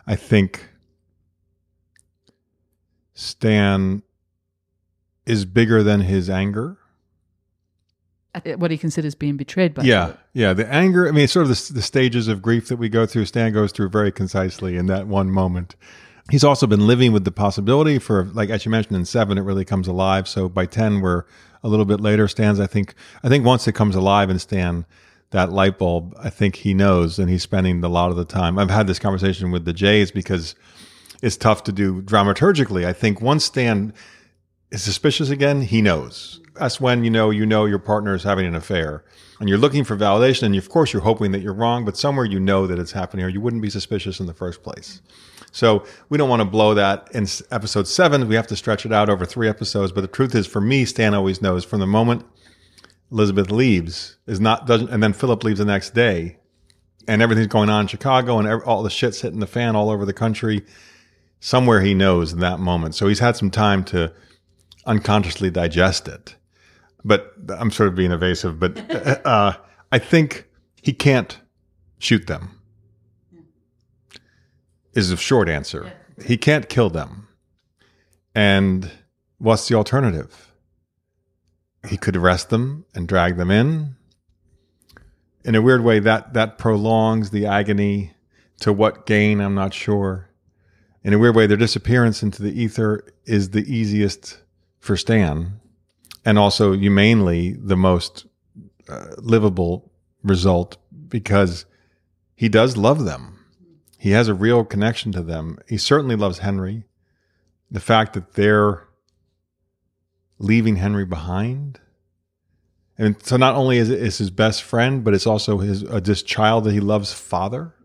I 0.06 0.16
think 0.16 0.70
Stan 3.14 4.04
is 5.26 5.46
bigger 5.46 5.84
than 5.84 6.02
his 6.02 6.30
anger. 6.30 6.78
At 8.46 8.60
What 8.60 8.72
he 8.72 8.78
considers 8.78 9.16
being 9.16 9.38
betrayed 9.38 9.74
by. 9.74 9.84
yeah, 9.84 10.14
yeah. 10.34 10.54
The 10.54 10.68
anger. 10.72 11.08
I 11.08 11.12
mean, 11.12 11.28
sort 11.28 11.44
of 11.44 11.50
the, 11.50 11.74
the 11.74 11.82
stages 11.82 12.28
of 12.28 12.42
grief 12.42 12.68
that 12.68 12.78
we 12.78 12.90
go 12.90 13.06
through. 13.06 13.26
Stan 13.26 13.54
goes 13.54 13.72
through 13.72 13.90
very 13.90 14.12
concisely 14.12 14.78
in 14.78 14.86
that 14.88 15.08
one 15.08 15.30
moment. 15.32 15.76
He's 16.30 16.44
also 16.44 16.68
been 16.68 16.86
living 16.86 17.14
with 17.14 17.24
the 17.24 17.32
possibility 17.32 18.00
for, 18.00 18.26
like 18.26 18.50
as 18.50 18.66
you 18.66 18.72
mentioned, 18.72 18.98
in 18.98 19.06
seven, 19.06 19.38
it 19.38 19.42
really 19.42 19.64
comes 19.64 19.88
alive. 19.88 20.28
So 20.28 20.50
by 20.50 20.66
ten, 20.66 21.00
we're 21.00 21.24
a 21.64 21.70
little 21.70 21.86
bit 21.86 22.02
later. 22.02 22.28
Stan's, 22.28 22.60
I 22.60 22.68
think, 22.68 22.94
I 23.24 23.30
think 23.30 23.46
once 23.46 23.68
it 23.68 23.74
comes 23.74 23.96
alive 23.96 24.30
in 24.30 24.38
Stan, 24.38 24.86
that 25.32 25.52
light 25.52 25.78
bulb, 25.78 26.14
I 26.20 26.30
think 26.30 26.58
he 26.58 26.74
knows, 26.74 27.18
and 27.18 27.30
he's 27.30 27.44
spending 27.44 27.84
a 27.84 27.88
lot 27.90 28.12
of 28.12 28.18
the 28.18 28.26
time. 28.26 28.60
I've 28.60 28.70
had 28.70 28.88
this 28.88 29.00
conversation 29.00 29.52
with 29.52 29.66
the 29.66 29.74
Jays 29.74 30.12
because 30.12 30.54
it's 31.24 31.38
tough 31.38 31.64
to 31.64 31.72
do 31.72 32.02
dramaturgically. 32.02 32.86
I 32.86 32.94
think 32.94 33.22
once 33.22 33.46
Stan 33.46 33.94
is 34.72 34.84
suspicious 34.84 35.30
again, 35.30 35.62
he 35.62 35.82
knows. 35.82 36.42
That's 36.56 36.82
when 36.82 37.04
you 37.04 37.10
know 37.10 37.30
you 37.30 37.46
know 37.46 37.66
your 37.66 37.80
partner 37.80 38.16
is 38.16 38.24
having 38.24 38.46
an 38.46 38.56
affair, 38.56 39.04
and 39.40 39.48
you're 39.48 39.58
looking 39.58 39.84
for 39.84 39.96
validation. 39.96 40.44
And 40.44 40.56
of 40.56 40.70
course, 40.70 40.92
you're 40.92 41.04
hoping 41.04 41.32
that 41.32 41.42
you're 41.42 41.54
wrong, 41.54 41.86
but 41.86 41.98
somewhere 41.98 42.26
you 42.26 42.40
know 42.40 42.68
that 42.68 42.80
it's 42.80 42.92
happening, 42.92 43.26
or 43.26 43.30
you 43.30 43.42
wouldn't 43.42 43.62
be 43.62 43.70
suspicious 43.70 44.20
in 44.20 44.26
the 44.26 44.34
first 44.34 44.64
place. 44.64 45.02
So 45.52 45.86
we 46.10 46.18
don't 46.18 46.30
want 46.30 46.42
to 46.42 46.46
blow 46.48 46.74
that 46.74 47.10
in 47.14 47.28
episode 47.52 47.88
seven. 47.88 48.28
We 48.28 48.36
have 48.36 48.48
to 48.48 48.56
stretch 48.56 48.86
it 48.86 48.92
out 48.92 49.10
over 49.10 49.26
three 49.26 49.48
episodes. 49.48 49.92
But 49.92 50.02
the 50.02 50.08
truth 50.08 50.36
is, 50.36 50.46
for 50.48 50.62
me, 50.62 50.86
Stan 50.86 51.14
always 51.14 51.42
knows 51.42 51.64
from 51.64 51.80
the 51.80 51.88
moment 51.88 52.26
Elizabeth 53.12 53.52
leaves 53.52 54.18
is 54.28 54.40
not 54.40 54.68
doesn't, 54.68 54.90
and 54.90 55.02
then 55.02 55.14
Philip 55.14 55.44
leaves 55.44 55.60
the 55.60 55.66
next 55.66 55.94
day, 55.94 56.38
and 57.08 57.22
everything's 57.22 57.48
going 57.48 57.70
on 57.70 57.82
in 57.82 57.88
Chicago, 57.88 58.40
and 58.40 58.64
all 58.64 58.84
the 58.84 58.90
shit's 58.90 59.22
hitting 59.22 59.40
the 59.40 59.48
fan 59.48 59.76
all 59.76 59.90
over 59.90 60.06
the 60.06 60.14
country. 60.14 60.66
Somewhere 61.40 61.82
he 61.82 61.94
knows 61.94 62.34
in 62.34 62.40
that 62.40 62.60
moment. 62.60 62.96
So 62.96 63.08
he's 63.08 63.20
had 63.20 63.38
some 63.38 63.52
time 63.52 63.84
to 63.86 64.12
unconsciously 64.88 65.52
digest 65.52 66.08
it. 66.08 66.36
But 67.04 67.34
I'm 67.50 67.70
sort 67.70 67.90
of 67.90 67.96
being 67.96 68.12
evasive. 68.12 68.60
But 68.60 68.80
uh, 69.26 69.58
I 69.92 70.00
think 70.00 70.48
he 70.82 70.94
can't 70.94 71.40
shoot 72.00 72.26
them. 72.28 72.60
Is 74.94 75.12
a 75.12 75.18
short 75.18 75.48
answer. 75.48 75.94
He 76.26 76.38
can't 76.38 76.68
kill 76.68 76.90
them. 76.90 77.28
And 78.34 78.90
what's 79.38 79.68
the 79.68 79.76
alternative? 79.76 80.52
He 81.88 81.98
could 81.98 82.16
arrest 82.16 82.50
them 82.50 82.86
and 82.96 83.08
drag 83.08 83.38
them 83.38 83.52
in. 83.52 83.96
In 85.46 85.54
a 85.56 85.62
weird 85.62 85.84
way, 85.84 86.00
that 86.00 86.34
that 86.34 86.58
prolongs 86.58 87.30
the 87.30 87.46
agony. 87.46 88.14
To 88.62 88.74
what 88.74 89.06
gain? 89.06 89.40
I'm 89.40 89.54
not 89.54 89.72
sure. 89.72 90.32
In 91.04 91.14
a 91.14 91.20
weird 91.20 91.36
way, 91.36 91.46
their 91.46 91.58
disappearance 91.58 92.24
into 92.24 92.42
the 92.42 92.60
ether 92.60 93.06
is 93.26 93.52
the 93.52 93.64
easiest 93.72 94.42
for 94.88 94.98
Stan, 94.98 95.60
and 96.26 96.40
also 96.40 96.74
humanely 96.74 97.54
the 97.54 97.78
most 97.78 98.26
uh, 98.90 99.08
livable 99.18 99.92
result 100.24 100.78
because 101.08 101.66
he 102.36 102.50
does 102.50 102.78
love 102.78 103.06
them. 103.06 103.46
He 104.00 104.12
has 104.12 104.28
a 104.28 104.34
real 104.34 104.64
connection 104.64 105.12
to 105.12 105.22
them. 105.22 105.60
He 105.68 105.78
certainly 105.78 106.16
loves 106.16 106.40
Henry. 106.40 106.86
The 107.70 107.80
fact 107.80 108.14
that 108.14 108.34
they're 108.34 108.88
leaving 110.40 110.78
Henry 110.78 111.06
behind. 111.06 111.80
And 112.98 113.22
so 113.24 113.38
not 113.38 113.56
only 113.56 113.78
is 113.78 113.90
it 113.90 114.02
is 114.02 114.18
his 114.18 114.30
best 114.30 114.64
friend, 114.64 115.04
but 115.04 115.14
it's 115.14 115.28
also 115.28 115.58
his 115.58 115.84
uh, 115.84 116.00
this 116.00 116.24
child 116.24 116.64
that 116.64 116.74
he 116.74 116.80
loves 116.80 117.12
father. 117.14 117.76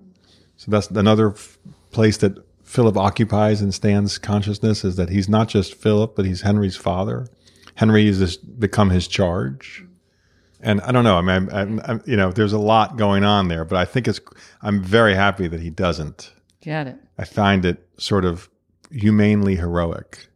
So 0.57 0.71
that's 0.71 0.89
another 0.89 1.31
f- 1.31 1.59
place 1.91 2.19
that 2.19 2.39
Philip 2.73 2.97
occupies 2.97 3.61
in 3.61 3.71
Stan's 3.71 4.17
consciousness 4.17 4.83
is 4.83 4.97
that 4.97 5.11
he's 5.11 5.29
not 5.29 5.47
just 5.47 5.75
Philip, 5.75 6.17
but 6.17 6.25
he's 6.25 6.41
Henry's 6.41 6.75
father. 6.75 7.27
Henry 7.75 8.07
has 8.07 8.39
become 8.39 8.89
his 8.89 9.07
charge. 9.07 9.85
And 10.63 10.81
I 10.81 10.91
don't 10.91 11.05
know. 11.05 11.19
I 11.19 11.21
mean, 11.21 11.51
I'm, 11.53 11.81
I'm, 11.85 12.03
you 12.07 12.17
know, 12.17 12.33
there's 12.33 12.55
a 12.55 12.59
lot 12.59 12.97
going 12.97 13.25
on 13.25 13.49
there, 13.49 13.67
but 13.67 13.77
I 13.77 13.85
think 13.85 14.09
it's. 14.09 14.21
I'm 14.63 14.83
very 14.83 15.15
happy 15.15 15.49
that 15.49 15.61
he 15.61 15.69
doesn't. 15.69 16.33
Get 16.63 16.87
it. 16.87 16.97
I 17.19 17.27
find 17.27 17.67
it 17.67 17.87
sort 17.99 18.25
of 18.25 18.49
humanely 18.91 19.57
heroic. 19.57 20.29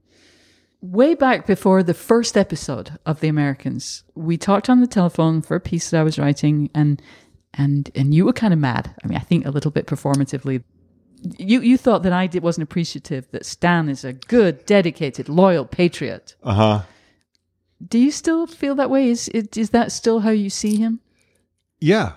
Way 0.83 1.15
back 1.15 1.47
before 1.47 1.83
the 1.83 1.95
first 1.95 2.37
episode 2.37 2.99
of 3.07 3.21
The 3.21 3.29
Americans, 3.29 4.05
we 4.15 4.37
talked 4.37 4.69
on 4.69 4.83
the 4.83 4.87
telephone 4.87 5.41
for 5.41 5.55
a 5.55 5.61
piece 5.61 5.89
that 5.89 6.01
I 6.01 6.05
was 6.05 6.19
writing, 6.19 6.69
and 6.75 7.01
and 7.55 7.91
and 7.95 8.13
you 8.13 8.27
were 8.27 8.35
kind 8.35 8.53
of 8.53 8.59
mad. 8.59 8.95
I 9.03 9.07
mean, 9.07 9.17
I 9.17 9.23
think 9.23 9.47
a 9.47 9.51
little 9.51 9.71
bit 9.71 9.87
performatively. 9.87 10.65
You 11.39 11.61
you 11.61 11.77
thought 11.77 12.03
that 12.03 12.13
I 12.13 12.27
did, 12.27 12.43
wasn't 12.43 12.65
appreciative 12.65 13.31
that 13.31 13.47
Stan 13.47 13.89
is 13.89 14.05
a 14.05 14.13
good, 14.13 14.65
dedicated, 14.67 15.29
loyal 15.29 15.65
patriot. 15.65 16.35
Uh 16.43 16.55
huh. 16.55 16.83
Do 17.87 17.99
you 17.99 18.11
still 18.11 18.47
feel 18.47 18.75
that 18.77 18.91
way? 18.91 19.11
Is 19.11 19.29
it, 19.29 19.57
is 19.57 19.71
that 19.71 19.93
still 19.93 20.21
how 20.21 20.31
you 20.31 20.49
see 20.51 20.77
him? 20.77 21.01
Yeah, 21.79 22.13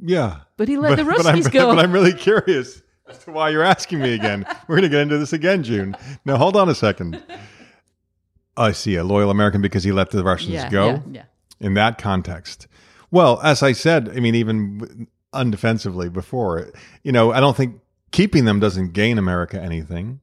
yeah. 0.00 0.40
But 0.56 0.68
he 0.68 0.76
let 0.76 0.96
the 0.96 1.04
but 1.04 1.26
I'm, 1.26 1.36
Ruskies 1.36 1.50
go. 1.50 1.66
But 1.74 1.84
I'm 1.84 1.92
really 1.92 2.12
curious 2.12 2.82
as 3.08 3.18
to 3.24 3.32
why 3.32 3.50
you're 3.50 3.62
asking 3.62 4.00
me 4.00 4.14
again. 4.14 4.46
We're 4.68 4.76
going 4.76 4.82
to 4.82 4.88
get 4.88 5.00
into 5.00 5.18
this 5.18 5.32
again, 5.32 5.62
June. 5.62 5.96
Now, 6.24 6.36
hold 6.36 6.56
on 6.56 6.68
a 6.68 6.74
second. 6.74 7.22
I 8.56 8.72
see 8.72 8.96
a 8.96 9.04
loyal 9.04 9.30
American 9.30 9.60
because 9.60 9.84
he 9.84 9.92
let 9.92 10.10
the 10.10 10.22
Russians 10.22 10.54
yeah, 10.54 10.70
go 10.70 10.86
yeah, 10.86 11.00
yeah. 11.10 11.24
in 11.60 11.74
that 11.74 11.98
context. 11.98 12.68
Well, 13.10 13.40
as 13.42 13.62
I 13.62 13.72
said, 13.72 14.08
I 14.08 14.20
mean, 14.20 14.34
even 14.34 15.08
undefensively 15.32 16.08
before, 16.08 16.70
you 17.02 17.12
know, 17.12 17.32
I 17.32 17.40
don't 17.40 17.56
think 17.56 17.80
keeping 18.14 18.44
them 18.44 18.60
doesn't 18.60 18.92
gain 18.92 19.18
America 19.18 19.60
anything. 19.60 20.20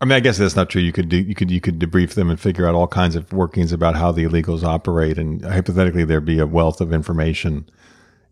I 0.00 0.06
mean, 0.06 0.12
I 0.12 0.20
guess 0.20 0.38
that's 0.38 0.56
not 0.56 0.70
true. 0.70 0.80
You 0.80 0.92
could 0.92 1.10
do, 1.10 1.18
you 1.18 1.34
could, 1.34 1.50
you 1.50 1.60
could 1.60 1.78
debrief 1.78 2.14
them 2.14 2.30
and 2.30 2.40
figure 2.40 2.66
out 2.66 2.74
all 2.74 2.88
kinds 2.88 3.14
of 3.14 3.30
workings 3.34 3.70
about 3.70 3.96
how 3.96 4.12
the 4.12 4.24
illegals 4.24 4.64
operate, 4.64 5.18
and 5.18 5.44
hypothetically, 5.44 6.04
there'd 6.04 6.24
be 6.24 6.38
a 6.38 6.46
wealth 6.46 6.80
of 6.80 6.90
information 6.90 7.68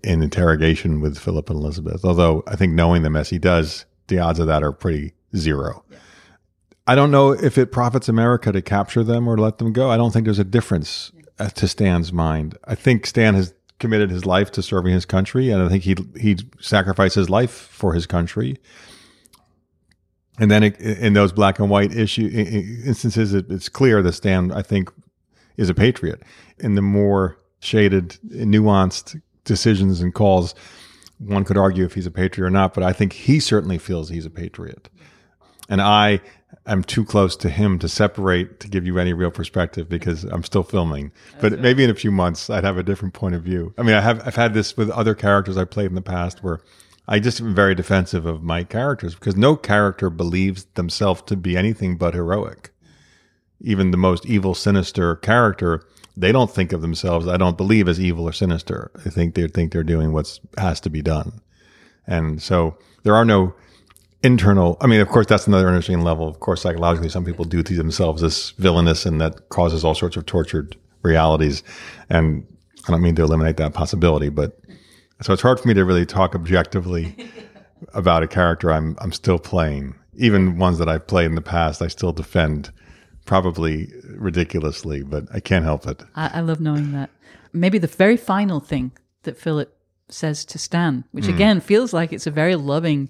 in 0.02 0.22
interrogation 0.22 1.02
with 1.02 1.18
Philip 1.18 1.50
and 1.50 1.58
Elizabeth. 1.58 2.06
Although 2.06 2.42
I 2.46 2.56
think 2.56 2.72
knowing 2.72 3.02
them 3.02 3.16
as 3.16 3.28
he 3.28 3.38
does, 3.38 3.84
the 4.08 4.18
odds 4.18 4.38
of 4.38 4.46
that 4.46 4.62
are 4.62 4.72
pretty 4.72 5.12
zero. 5.36 5.84
I 6.86 6.94
don't 6.94 7.10
know 7.10 7.32
if 7.32 7.58
it 7.58 7.70
profits 7.70 8.08
America 8.08 8.50
to 8.50 8.62
capture 8.62 9.04
them 9.04 9.28
or 9.28 9.36
let 9.36 9.58
them 9.58 9.74
go. 9.74 9.90
I 9.90 9.98
don't 9.98 10.10
think 10.10 10.24
there's 10.24 10.38
a 10.38 10.44
difference 10.44 11.12
uh, 11.38 11.50
to 11.50 11.68
Stan's 11.68 12.14
mind. 12.14 12.56
I 12.64 12.76
think 12.76 13.04
Stan 13.04 13.34
has 13.34 13.52
committed 13.80 14.10
his 14.10 14.24
life 14.24 14.52
to 14.52 14.62
serving 14.62 14.92
his 14.92 15.04
country, 15.04 15.50
and 15.50 15.60
I 15.62 15.68
think 15.68 15.82
he 15.82 15.96
he 16.20 16.36
sacrificed 16.60 17.16
his 17.16 17.28
life 17.28 17.50
for 17.50 17.94
his 17.94 18.06
country. 18.06 18.56
And 20.38 20.50
then 20.50 20.62
it, 20.62 20.80
in 20.80 21.12
those 21.12 21.32
black 21.32 21.58
and 21.58 21.68
white 21.68 21.94
issue 21.94 22.30
instances, 22.86 23.34
it, 23.34 23.50
it's 23.50 23.68
clear 23.68 24.02
that 24.02 24.12
Stan, 24.12 24.52
I 24.52 24.62
think, 24.62 24.90
is 25.56 25.68
a 25.68 25.74
patriot. 25.74 26.22
In 26.58 26.76
the 26.76 26.82
more 26.82 27.36
shaded, 27.58 28.16
nuanced 28.30 29.20
decisions 29.44 30.00
and 30.00 30.14
calls, 30.14 30.54
one 31.18 31.44
could 31.44 31.58
argue 31.58 31.84
if 31.84 31.94
he's 31.94 32.06
a 32.06 32.10
patriot 32.10 32.46
or 32.46 32.50
not, 32.50 32.72
but 32.72 32.82
I 32.82 32.92
think 32.94 33.12
he 33.12 33.40
certainly 33.40 33.76
feels 33.76 34.08
he's 34.08 34.24
a 34.24 34.30
patriot. 34.30 34.88
and 35.68 35.80
I 35.80 36.20
am 36.66 36.84
too 36.84 37.04
close 37.04 37.36
to 37.36 37.48
him 37.48 37.78
to 37.78 37.88
separate 37.88 38.60
to 38.60 38.68
give 38.68 38.86
you 38.86 38.98
any 38.98 39.12
real 39.12 39.30
perspective 39.30 39.88
because 39.88 40.24
I'm 40.24 40.44
still 40.44 40.62
filming. 40.62 41.12
but 41.40 41.58
maybe 41.60 41.84
in 41.84 41.90
a 41.90 41.94
few 41.94 42.10
months 42.10 42.50
I'd 42.50 42.64
have 42.64 42.78
a 42.78 42.82
different 42.82 43.14
point 43.14 43.34
of 43.34 43.42
view. 43.42 43.74
I 43.78 43.82
mean, 43.82 43.94
I 43.94 44.00
have 44.00 44.26
I've 44.26 44.36
had 44.36 44.54
this 44.54 44.76
with 44.76 44.90
other 44.90 45.14
characters 45.14 45.56
I 45.56 45.64
played 45.64 45.86
in 45.86 45.94
the 45.94 46.02
past 46.02 46.42
where 46.42 46.60
I 47.08 47.18
just 47.18 47.40
am 47.40 47.54
very 47.54 47.74
defensive 47.74 48.24
of 48.24 48.42
my 48.42 48.62
characters 48.62 49.14
because 49.14 49.36
no 49.36 49.56
character 49.56 50.10
believes 50.10 50.64
themselves 50.74 51.22
to 51.22 51.36
be 51.36 51.56
anything 51.56 51.96
but 51.96 52.14
heroic. 52.14 52.70
Even 53.60 53.90
the 53.90 53.96
most 53.96 54.24
evil, 54.26 54.54
sinister 54.54 55.16
character, 55.16 55.82
they 56.16 56.32
don't 56.32 56.50
think 56.50 56.72
of 56.72 56.82
themselves, 56.82 57.26
I 57.26 57.36
don't 57.36 57.56
believe, 57.56 57.88
as 57.88 58.00
evil 58.00 58.24
or 58.24 58.32
sinister. 58.32 58.90
I 59.04 59.10
think 59.10 59.34
they 59.34 59.48
think 59.48 59.72
they're 59.72 59.82
doing 59.82 60.12
what 60.12 60.38
has 60.56 60.80
to 60.80 60.90
be 60.90 61.02
done. 61.02 61.40
And 62.06 62.40
so 62.40 62.78
there 63.02 63.14
are 63.14 63.24
no 63.24 63.54
internal 64.22 64.76
i 64.80 64.86
mean 64.86 65.00
of 65.00 65.08
course 65.08 65.26
that's 65.26 65.46
another 65.46 65.66
interesting 65.68 66.02
level 66.02 66.28
of 66.28 66.40
course 66.40 66.60
psychologically 66.60 67.08
some 67.08 67.24
people 67.24 67.44
do 67.44 67.62
to 67.62 67.74
themselves 67.74 68.20
this 68.20 68.50
villainous 68.52 69.06
and 69.06 69.20
that 69.20 69.48
causes 69.48 69.84
all 69.84 69.94
sorts 69.94 70.16
of 70.16 70.26
tortured 70.26 70.76
realities 71.02 71.62
and 72.10 72.46
i 72.86 72.90
don't 72.92 73.00
mean 73.02 73.14
to 73.14 73.22
eliminate 73.22 73.56
that 73.56 73.72
possibility 73.72 74.28
but 74.28 74.58
so 75.22 75.32
it's 75.32 75.42
hard 75.42 75.58
for 75.58 75.66
me 75.68 75.74
to 75.74 75.84
really 75.84 76.04
talk 76.04 76.34
objectively 76.34 77.16
about 77.94 78.22
a 78.22 78.28
character 78.28 78.70
i'm 78.70 78.94
i'm 79.00 79.12
still 79.12 79.38
playing 79.38 79.94
even 80.14 80.58
ones 80.58 80.76
that 80.76 80.88
i've 80.88 81.06
played 81.06 81.26
in 81.26 81.34
the 81.34 81.40
past 81.40 81.80
i 81.80 81.88
still 81.88 82.12
defend 82.12 82.70
probably 83.24 83.90
ridiculously 84.16 85.02
but 85.02 85.24
i 85.32 85.40
can't 85.40 85.64
help 85.64 85.86
it 85.86 86.02
I, 86.14 86.30
I 86.34 86.40
love 86.40 86.60
knowing 86.60 86.92
that. 86.92 87.10
Maybe 87.52 87.78
the 87.78 87.86
very 87.86 88.16
final 88.16 88.60
thing 88.60 88.92
that 89.24 89.36
Philip 89.36 89.76
says 90.08 90.44
to 90.44 90.58
Stan, 90.58 91.04
which 91.10 91.26
Hmm. 91.26 91.34
again 91.34 91.60
feels 91.60 91.92
like 91.92 92.12
it's 92.12 92.26
a 92.28 92.30
very 92.30 92.54
loving 92.54 93.08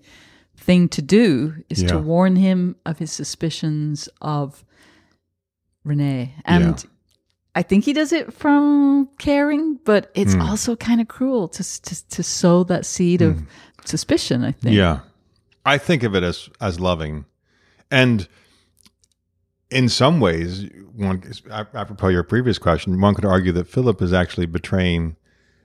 thing 0.60 0.88
to 0.90 1.02
do, 1.02 1.54
is 1.68 1.82
to 1.84 1.98
warn 1.98 2.36
him 2.36 2.76
of 2.86 2.98
his 2.98 3.10
suspicions 3.10 4.08
of 4.20 4.64
Renee. 5.84 6.34
And 6.44 6.64
Yeah. 6.84 6.90
I 7.54 7.62
think 7.62 7.84
he 7.84 7.92
does 7.92 8.12
it 8.12 8.32
from 8.32 9.08
caring, 9.18 9.78
but 9.84 10.10
it's 10.14 10.34
Hmm. 10.34 10.42
also 10.42 10.76
kind 10.76 11.00
of 11.00 11.08
cruel 11.08 11.48
to, 11.48 11.82
to 11.82 12.08
to 12.08 12.22
sow 12.22 12.62
that 12.64 12.86
seed 12.86 13.22
of 13.22 13.42
suspicion. 13.84 14.44
I 14.44 14.52
think. 14.52 14.76
Yeah. 14.76 15.00
I 15.66 15.78
think 15.78 16.02
of 16.04 16.14
it 16.14 16.22
as 16.22 16.48
as 16.60 16.78
loving. 16.78 17.24
And 17.90 18.28
in 19.70 19.88
some 19.88 20.20
ways, 20.20 20.68
one 20.94 21.22
apropos 21.50 22.08
your 22.08 22.22
previous 22.22 22.58
question, 22.58 23.00
one 23.00 23.14
could 23.14 23.24
argue 23.24 23.52
that 23.52 23.66
Philip 23.68 24.00
is 24.02 24.12
actually 24.12 24.46
betraying 24.46 25.16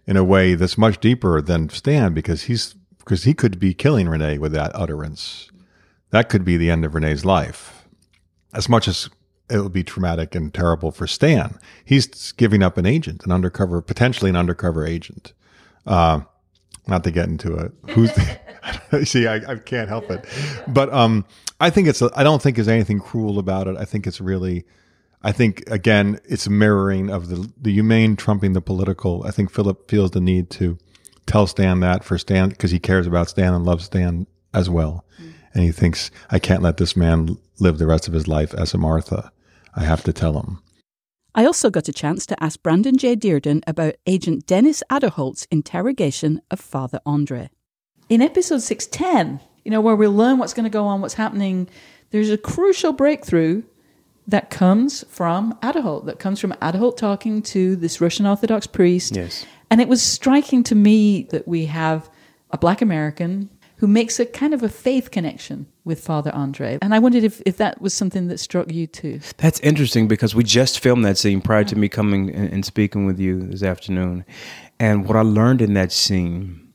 in 0.07 0.17
a 0.17 0.23
way 0.23 0.55
that's 0.55 0.77
much 0.77 0.99
deeper 0.99 1.41
than 1.41 1.69
Stan 1.69 2.13
because 2.13 2.43
he's 2.43 2.75
because 3.05 3.23
he 3.23 3.33
could 3.33 3.59
be 3.59 3.73
killing 3.73 4.09
Renee 4.09 4.39
with 4.39 4.51
that 4.53 4.71
utterance. 4.73 5.49
That 6.09 6.27
could 6.27 6.43
be 6.43 6.57
the 6.57 6.71
end 6.71 6.83
of 6.83 6.95
Renee's 6.95 7.23
life. 7.23 7.87
As 8.53 8.67
much 8.67 8.87
as 8.87 9.09
it 9.49 9.59
would 9.59 9.73
be 9.73 9.83
traumatic 9.83 10.33
and 10.33 10.53
terrible 10.53 10.91
for 10.91 11.05
Stan, 11.05 11.59
he's 11.85 12.31
giving 12.31 12.63
up 12.63 12.77
an 12.77 12.85
agent, 12.85 13.23
an 13.23 13.31
undercover, 13.31 13.81
potentially 13.81 14.29
an 14.29 14.35
undercover 14.35 14.85
agent. 14.85 15.33
Uh, 15.85 16.21
not 16.87 17.03
to 17.03 17.11
get 17.11 17.27
into 17.27 17.55
it. 17.55 17.71
Who's 17.91 18.11
see? 19.09 19.27
I, 19.27 19.35
I 19.35 19.55
can't 19.57 19.89
help 19.89 20.09
it, 20.09 20.25
but 20.67 20.91
um, 20.93 21.25
I 21.59 21.69
think 21.69 21.87
it's. 21.87 22.01
I 22.01 22.23
don't 22.23 22.41
think 22.41 22.55
there's 22.55 22.67
anything 22.67 22.99
cruel 22.99 23.39
about 23.39 23.67
it. 23.67 23.75
I 23.77 23.85
think 23.85 24.07
it's 24.07 24.21
really. 24.21 24.65
I 25.23 25.31
think 25.31 25.63
again, 25.69 26.19
it's 26.25 26.45
a 26.45 26.51
mirroring 26.51 27.09
of 27.09 27.29
the 27.29 27.51
the 27.59 27.73
humane 27.73 28.15
trumping 28.15 28.53
the 28.53 28.61
political. 28.61 29.23
I 29.25 29.31
think 29.31 29.51
Philip 29.51 29.89
feels 29.89 30.11
the 30.11 30.21
need 30.21 30.49
to 30.51 30.77
tell 31.25 31.47
Stan 31.47 31.79
that 31.81 32.03
for 32.03 32.17
Stan 32.17 32.49
because 32.49 32.71
he 32.71 32.79
cares 32.79 33.07
about 33.07 33.29
Stan 33.29 33.53
and 33.53 33.65
loves 33.65 33.85
Stan 33.85 34.27
as 34.53 34.69
well, 34.69 35.05
mm. 35.21 35.33
and 35.53 35.63
he 35.63 35.71
thinks 35.71 36.11
I 36.29 36.39
can't 36.39 36.61
let 36.61 36.77
this 36.77 36.95
man 36.95 37.37
live 37.59 37.77
the 37.77 37.87
rest 37.87 38.07
of 38.07 38.13
his 38.13 38.27
life 38.27 38.53
as 38.53 38.73
a 38.73 38.77
Martha. 38.77 39.31
I 39.75 39.83
have 39.83 40.03
to 40.03 40.13
tell 40.13 40.39
him. 40.39 40.61
I 41.37 41.45
also 41.45 41.69
got 41.69 41.89
a 41.89 41.93
chance 41.93 42.25
to 42.27 42.43
ask 42.43 42.63
Brandon 42.63 42.97
J. 42.97 43.17
Dirden 43.17 43.61
about 43.67 43.95
Agent 44.07 44.47
Dennis 44.47 44.81
Aderholt's 44.89 45.47
interrogation 45.51 46.41
of 46.49 46.61
Father 46.61 47.01
Andre. 47.05 47.49
In 48.07 48.21
episode 48.21 48.61
610, 48.61 49.41
you 49.65 49.71
know, 49.71 49.81
where 49.81 49.95
we'll 49.95 50.13
learn 50.13 50.37
what's 50.37 50.53
going 50.53 50.63
to 50.63 50.69
go 50.69 50.85
on, 50.85 51.01
what's 51.01 51.15
happening, 51.15 51.67
there's 52.11 52.29
a 52.29 52.37
crucial 52.37 52.93
breakthrough 52.93 53.63
that 54.27 54.49
comes 54.49 55.03
from 55.09 55.53
Aderholt, 55.61 56.05
that 56.05 56.19
comes 56.19 56.39
from 56.39 56.53
Aderholt 56.53 56.95
talking 56.95 57.41
to 57.41 57.75
this 57.75 57.99
Russian 57.99 58.25
Orthodox 58.25 58.65
priest. 58.65 59.15
Yes. 59.15 59.45
And 59.75 59.81
it 59.81 59.89
was 59.89 60.01
striking 60.01 60.63
to 60.63 60.73
me 60.73 61.23
that 61.31 61.49
we 61.49 61.65
have 61.65 62.09
a 62.49 62.57
black 62.57 62.81
American 62.81 63.49
who 63.75 63.87
makes 63.87 64.21
a 64.21 64.25
kind 64.25 64.53
of 64.53 64.63
a 64.63 64.69
faith 64.69 65.11
connection 65.11 65.67
with 65.83 65.99
Father 65.99 66.33
Andre. 66.33 66.79
And 66.81 66.95
I 66.95 66.99
wondered 66.99 67.25
if, 67.25 67.41
if 67.45 67.57
that 67.57 67.81
was 67.81 67.93
something 67.93 68.29
that 68.29 68.37
struck 68.37 68.71
you 68.71 68.87
too. 68.87 69.19
That's 69.35 69.59
interesting 69.59 70.07
because 70.07 70.33
we 70.33 70.45
just 70.45 70.79
filmed 70.79 71.03
that 71.03 71.17
scene 71.17 71.41
prior 71.41 71.65
to 71.65 71.75
me 71.75 71.89
coming 71.89 72.33
and, 72.33 72.63
speaking 72.63 73.05
with 73.05 73.19
you 73.19 73.47
this 73.47 73.63
afternoon. 73.63 74.23
And 74.79 75.05
what 75.05 75.17
I 75.17 75.23
learned 75.23 75.61
in 75.61 75.73
that 75.73 75.91
scene, 75.91 76.71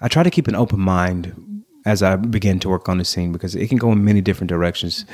I 0.00 0.08
try 0.08 0.24
to 0.24 0.30
keep 0.30 0.48
an 0.48 0.56
open 0.56 0.80
mind 0.80 1.62
as 1.86 2.02
I 2.02 2.16
begin 2.16 2.58
to 2.58 2.68
work 2.68 2.88
on 2.88 2.98
the 2.98 3.04
scene 3.04 3.30
because 3.30 3.54
it 3.54 3.68
can 3.68 3.78
go 3.78 3.92
in 3.92 4.04
many 4.04 4.20
different 4.20 4.48
directions. 4.48 5.06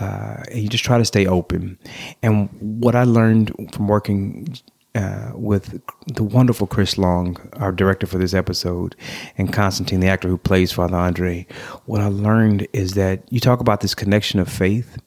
Uh, 0.00 0.42
and 0.50 0.58
you 0.58 0.68
just 0.68 0.82
try 0.82 0.98
to 0.98 1.04
stay 1.04 1.26
open. 1.26 1.78
And 2.24 2.48
what 2.60 2.96
I 2.96 3.04
learned 3.04 3.54
from 3.72 3.86
working 3.86 4.48
uh, 4.94 5.32
with 5.34 5.80
the 6.06 6.22
wonderful 6.22 6.66
Chris 6.66 6.98
Long, 6.98 7.36
our 7.54 7.72
director 7.72 8.06
for 8.06 8.18
this 8.18 8.34
episode, 8.34 8.94
and 9.38 9.52
Constantine, 9.52 10.00
the 10.00 10.08
actor 10.08 10.28
who 10.28 10.38
plays 10.38 10.72
Father 10.72 10.96
Andre, 10.96 11.46
what 11.86 12.00
I 12.00 12.06
learned 12.06 12.66
is 12.72 12.92
that 12.94 13.22
you 13.30 13.40
talk 13.40 13.60
about 13.60 13.80
this 13.80 13.94
connection 13.94 14.38
of 14.38 14.48
faith. 14.48 14.98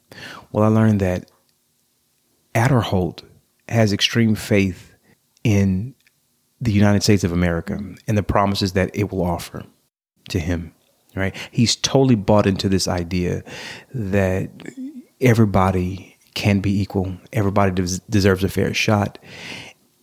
Well, 0.52 0.64
I 0.64 0.68
learned 0.68 1.02
that 1.02 1.30
Aderholt 2.56 3.24
has 3.70 3.94
extreme 3.94 4.36
faith 4.36 4.96
in 5.44 5.94
the 6.62 6.72
United 6.72 7.04
States 7.04 7.24
of 7.24 7.32
America 7.32 7.80
and 8.08 8.18
the 8.18 8.24
promises 8.24 8.74
that 8.74 8.90
it 8.96 9.12
will 9.12 9.24
offer 9.24 9.66
to 10.30 10.40
him. 10.40 10.74
Right? 11.16 11.36
He's 11.52 11.76
totally 11.76 12.16
bought 12.16 12.46
into 12.46 12.68
this 12.68 12.88
idea 12.88 13.44
that 13.94 14.50
everybody 15.22 16.18
can 16.34 16.60
be 16.60 16.82
equal, 16.82 17.16
everybody 17.32 17.72
des- 17.72 18.02
deserves 18.10 18.44
a 18.44 18.50
fair 18.50 18.74
shot. 18.74 19.18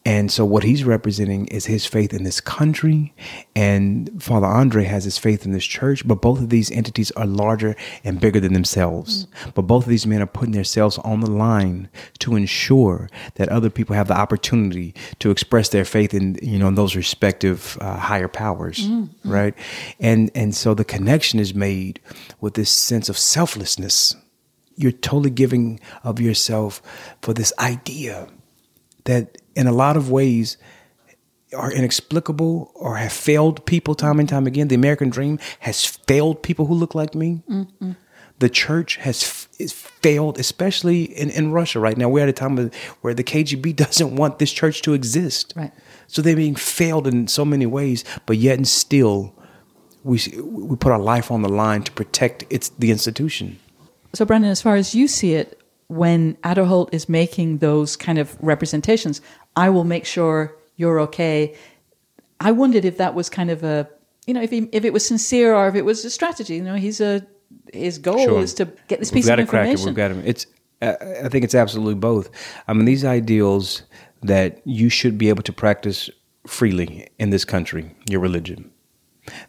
And 0.04 0.32
so, 0.32 0.44
what 0.44 0.64
he's 0.64 0.82
representing 0.82 1.46
is 1.46 1.66
his 1.66 1.86
faith 1.86 2.12
in 2.12 2.24
this 2.24 2.40
country, 2.40 3.14
and 3.54 4.10
Father 4.20 4.48
Andre 4.48 4.84
has 4.84 5.04
his 5.04 5.16
faith 5.16 5.44
in 5.44 5.52
this 5.52 5.64
church. 5.64 6.06
But 6.06 6.20
both 6.20 6.40
of 6.40 6.48
these 6.48 6.72
entities 6.72 7.12
are 7.12 7.26
larger 7.26 7.76
and 8.02 8.20
bigger 8.20 8.40
than 8.40 8.52
themselves. 8.52 9.28
But 9.54 9.62
both 9.62 9.84
of 9.84 9.90
these 9.90 10.06
men 10.06 10.20
are 10.20 10.26
putting 10.26 10.54
themselves 10.54 10.98
on 10.98 11.20
the 11.20 11.30
line 11.30 11.88
to 12.18 12.34
ensure 12.34 13.08
that 13.36 13.48
other 13.48 13.70
people 13.70 13.94
have 13.94 14.08
the 14.08 14.18
opportunity 14.18 14.92
to 15.20 15.30
express 15.30 15.68
their 15.68 15.84
faith 15.84 16.14
in 16.14 16.36
you 16.42 16.58
know 16.58 16.68
in 16.68 16.74
those 16.74 16.96
respective 16.96 17.78
uh, 17.80 17.96
higher 17.96 18.28
powers, 18.28 18.88
right? 19.24 19.54
And 20.00 20.32
and 20.34 20.52
so 20.52 20.74
the 20.74 20.84
connection 20.84 21.38
is 21.38 21.54
made 21.54 22.00
with 22.40 22.54
this 22.54 22.70
sense 22.70 23.08
of 23.08 23.16
selflessness. 23.16 24.16
You're 24.74 24.90
totally 24.90 25.30
giving 25.30 25.78
of 26.02 26.18
yourself 26.18 26.82
for 27.20 27.32
this 27.34 27.52
idea 27.60 28.26
that 29.04 29.38
in 29.54 29.66
a 29.66 29.72
lot 29.72 29.96
of 29.96 30.10
ways 30.10 30.56
are 31.56 31.70
inexplicable 31.70 32.72
or 32.74 32.96
have 32.96 33.12
failed 33.12 33.64
people 33.66 33.94
time 33.94 34.18
and 34.18 34.28
time 34.28 34.46
again. 34.46 34.68
The 34.68 34.74
American 34.74 35.10
dream 35.10 35.38
has 35.60 35.84
failed 35.84 36.42
people 36.42 36.66
who 36.66 36.74
look 36.74 36.94
like 36.94 37.14
me. 37.14 37.42
The 38.38 38.48
church 38.48 38.96
has 38.96 39.22
f- 39.22 39.48
is 39.60 39.72
failed, 39.72 40.38
especially 40.38 41.04
in, 41.04 41.30
in 41.30 41.52
Russia 41.52 41.78
right 41.78 41.96
now. 41.96 42.08
We're 42.08 42.22
at 42.24 42.28
a 42.28 42.32
time 42.32 42.58
of- 42.58 42.74
where 43.02 43.14
the 43.14 43.22
KGB 43.22 43.76
doesn't 43.84 44.16
want 44.16 44.38
this 44.38 44.50
church 44.52 44.82
to 44.82 44.94
exist. 44.94 45.52
Right. 45.54 45.70
So 46.08 46.22
they're 46.22 46.34
being 46.34 46.56
failed 46.56 47.06
in 47.06 47.28
so 47.28 47.44
many 47.44 47.66
ways, 47.66 48.02
but 48.26 48.38
yet 48.38 48.56
and 48.56 48.66
still, 48.66 49.34
we 50.02 50.18
we 50.42 50.76
put 50.76 50.90
our 50.90 50.98
life 50.98 51.30
on 51.30 51.42
the 51.42 51.48
line 51.48 51.82
to 51.84 51.92
protect 51.92 52.44
its 52.50 52.70
the 52.70 52.90
institution. 52.90 53.58
So, 54.14 54.24
Brandon, 54.24 54.50
as 54.50 54.60
far 54.60 54.74
as 54.74 54.94
you 54.94 55.06
see 55.06 55.34
it, 55.34 55.61
when 55.92 56.34
Aderholt 56.42 56.88
is 56.92 57.08
making 57.08 57.58
those 57.58 57.96
kind 57.96 58.18
of 58.18 58.36
representations, 58.42 59.20
I 59.56 59.68
will 59.70 59.84
make 59.84 60.04
sure 60.06 60.56
you're 60.76 61.00
okay. 61.00 61.54
I 62.40 62.50
wondered 62.52 62.84
if 62.84 62.96
that 62.96 63.14
was 63.14 63.28
kind 63.28 63.50
of 63.50 63.62
a, 63.62 63.88
you 64.26 64.34
know, 64.34 64.42
if 64.42 64.50
he, 64.50 64.68
if 64.72 64.84
it 64.84 64.92
was 64.92 65.06
sincere 65.06 65.54
or 65.54 65.68
if 65.68 65.74
it 65.74 65.84
was 65.84 66.04
a 66.04 66.10
strategy. 66.10 66.56
You 66.56 66.62
know, 66.64 66.74
he's 66.76 67.00
a 67.00 67.26
his 67.72 67.98
goal 67.98 68.24
Sure. 68.24 68.40
is 68.40 68.54
to 68.54 68.64
get 68.88 68.98
this 68.98 69.10
We've 69.12 69.18
piece 69.22 69.26
got 69.26 69.38
of 69.38 69.46
to 69.46 69.50
crack 69.50 69.66
it. 69.66 69.70
information. 69.72 69.86
We've 69.86 69.96
got 69.96 70.08
to. 70.08 70.28
It's. 70.28 70.46
Uh, 70.80 70.94
I 71.24 71.28
think 71.28 71.44
it's 71.44 71.54
absolutely 71.54 71.94
both. 71.94 72.30
I 72.66 72.72
mean, 72.72 72.86
these 72.86 73.04
ideals 73.04 73.82
that 74.22 74.60
you 74.64 74.88
should 74.88 75.16
be 75.18 75.28
able 75.28 75.42
to 75.44 75.52
practice 75.52 76.10
freely 76.46 77.06
in 77.18 77.30
this 77.30 77.44
country, 77.44 77.94
your 78.08 78.20
religion. 78.20 78.70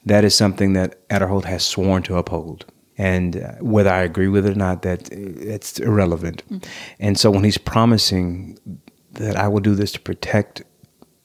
That 0.06 0.24
is 0.24 0.36
something 0.36 0.74
that 0.74 1.08
Aderholt 1.10 1.46
has 1.46 1.66
sworn 1.66 2.04
to 2.04 2.18
uphold. 2.18 2.66
And 3.04 3.36
uh, 3.36 3.39
whether 3.60 3.89
I 3.89 4.02
agree 4.04 4.30
with 4.30 4.46
it 4.46 4.54
or 4.56 4.60
not, 4.68 4.82
that 4.82 5.12
it's 5.12 5.80
irrelevant. 5.80 6.44
And 7.00 7.20
so 7.20 7.32
when 7.32 7.44
he's 7.44 7.58
promising 7.58 8.58
that 9.20 9.36
I 9.36 9.48
will 9.48 9.60
do 9.60 9.76
this 9.76 9.92
to 9.94 10.00
protect 10.00 10.63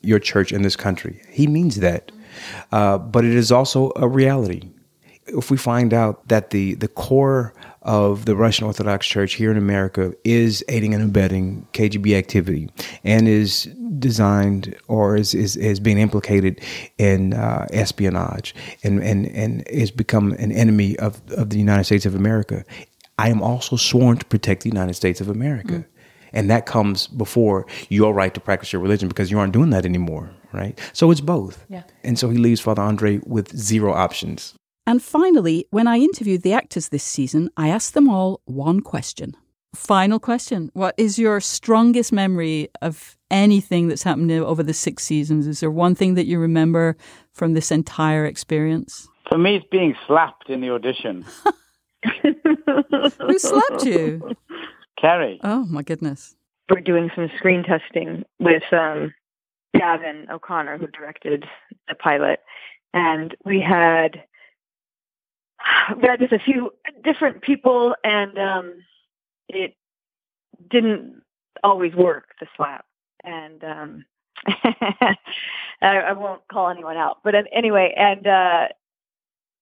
your 0.03 0.19
church 0.19 0.53
in 0.53 0.63
this 0.63 0.77
country, 0.77 1.23
he 1.31 1.47
means 1.47 1.77
that. 1.77 2.13
Uh, 2.73 2.99
but 2.99 3.25
it 3.25 3.35
is 3.35 3.53
also 3.53 3.93
a 3.97 4.09
reality 4.09 4.63
if 5.27 5.51
we 5.51 5.57
find 5.57 5.93
out 5.93 6.27
that 6.29 6.51
the 6.51 6.75
the 6.75 6.89
core 6.89 7.53
of 7.83 8.25
the 8.25 8.35
Russian 8.35 8.67
Orthodox 8.67 9.07
Church 9.07 9.35
here 9.35 9.51
in 9.51 9.57
America 9.57 10.13
is 10.25 10.65
aiding 10.69 10.95
and 10.95 11.03
abetting 11.03 11.67
KGB 11.73 12.17
activity 12.17 12.69
and 13.05 13.29
is 13.29 13.65
designed 13.99 14.77
or 14.89 15.17
is, 15.17 15.35
is, 15.35 15.57
is 15.57 15.81
being 15.81 15.99
implicated 15.99 16.61
in 16.99 17.35
uh, 17.35 17.67
espionage 17.73 18.55
and, 18.83 19.03
and, 19.03 19.27
and 19.27 19.67
is 19.69 19.91
become 19.91 20.33
an 20.33 20.53
enemy 20.53 20.99
of, 20.99 21.21
of 21.33 21.51
the 21.51 21.59
United 21.59 21.85
States 21.85 22.07
of 22.07 22.15
America. 22.15 22.65
I 23.19 23.31
am 23.31 23.43
also 23.43 23.77
sworn 23.77 24.19
to 24.19 24.27
protect 24.27 24.63
the 24.63 24.69
United 24.69 24.95
States 24.95 25.21
of 25.21 25.29
America. 25.29 25.75
Mm. 25.75 25.85
And 26.33 26.51
that 26.51 26.67
comes 26.67 27.07
before 27.07 27.67
your 27.89 28.13
right 28.13 28.35
to 28.35 28.41
practice 28.41 28.73
your 28.73 28.83
religion 28.83 29.09
because 29.09 29.31
you 29.31 29.39
aren't 29.39 29.53
doing 29.53 29.71
that 29.71 29.87
anymore, 29.87 30.31
right? 30.53 30.79
So 30.93 31.11
it's 31.11 31.23
both. 31.23 31.65
Yeah. 31.69 31.85
And 32.05 32.19
so 32.19 32.29
he 32.29 32.39
leaves 32.39 32.61
Father 32.61 32.83
Andre 32.83 33.21
with 33.27 33.57
zero 33.57 33.95
options. 33.95 34.55
And 34.89 35.03
finally, 35.03 35.67
when 35.71 35.87
I 35.87 35.99
interviewed 35.99 36.41
the 36.41 36.55
actors 36.55 36.89
this 36.89 37.05
season, 37.05 37.51
I 37.59 37.69
asked 37.69 37.93
them 37.93 38.09
all 38.09 38.41
one 38.47 38.81
question. 38.81 39.37
Final 39.75 40.19
question 40.19 40.71
What 40.73 40.95
is 40.97 41.19
your 41.19 41.41
strongest 41.41 42.11
memory 42.11 42.71
of 42.81 43.19
anything 43.31 43.89
that's 43.89 44.03
happened 44.03 44.33
over 44.33 44.63
the 44.63 44.73
six 44.73 45.05
seasons? 45.05 45.47
Is 45.47 45.61
there 45.61 45.71
one 45.71 45.95
thing 45.95 46.15
that 46.15 46.25
you 46.25 46.39
remember 46.39 46.97
from 47.35 47.53
this 47.53 47.71
entire 47.71 48.25
experience? 48.25 49.07
For 49.29 49.37
me, 49.37 49.57
it's 49.57 49.67
being 49.71 49.95
slapped 50.07 50.49
in 50.49 50.63
the 50.63 50.71
audition. 50.71 51.27
Who 52.23 53.39
slapped 53.39 53.85
you? 53.85 54.35
Keri. 54.99 55.39
Oh, 55.45 55.67
my 55.67 55.83
goodness. 55.83 56.35
We're 56.71 56.81
doing 56.81 57.11
some 57.15 57.31
screen 57.37 57.63
testing 57.63 58.25
with 58.39 58.63
um, 58.73 59.13
Gavin 59.77 60.29
O'Connor, 60.33 60.79
who 60.79 60.87
directed 60.87 61.45
the 61.89 61.95
pilot. 61.95 62.41
And 62.95 63.37
we 63.45 63.61
had 63.61 64.23
had 66.03 66.21
just 66.21 66.33
a 66.33 66.39
few 66.39 66.73
different 67.03 67.43
people, 67.43 67.95
and 68.05 68.39
um, 68.39 68.75
it 69.49 69.75
didn't 70.71 71.23
always 71.63 71.95
work. 71.95 72.27
The 72.41 72.47
slap, 72.57 72.85
and 73.25 73.63
um, 73.65 74.05
I, 74.47 75.17
I 75.83 76.13
won't 76.13 76.43
call 76.51 76.71
anyone 76.71 76.97
out. 76.97 77.19
But 77.25 77.35
anyway, 77.53 77.95
and 77.97 78.27
uh, 78.27 78.69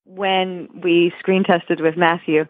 when 0.04 0.68
we 0.82 1.12
screen 1.18 1.44
tested 1.44 1.80
with 1.80 1.96
Matthew, 1.96 2.46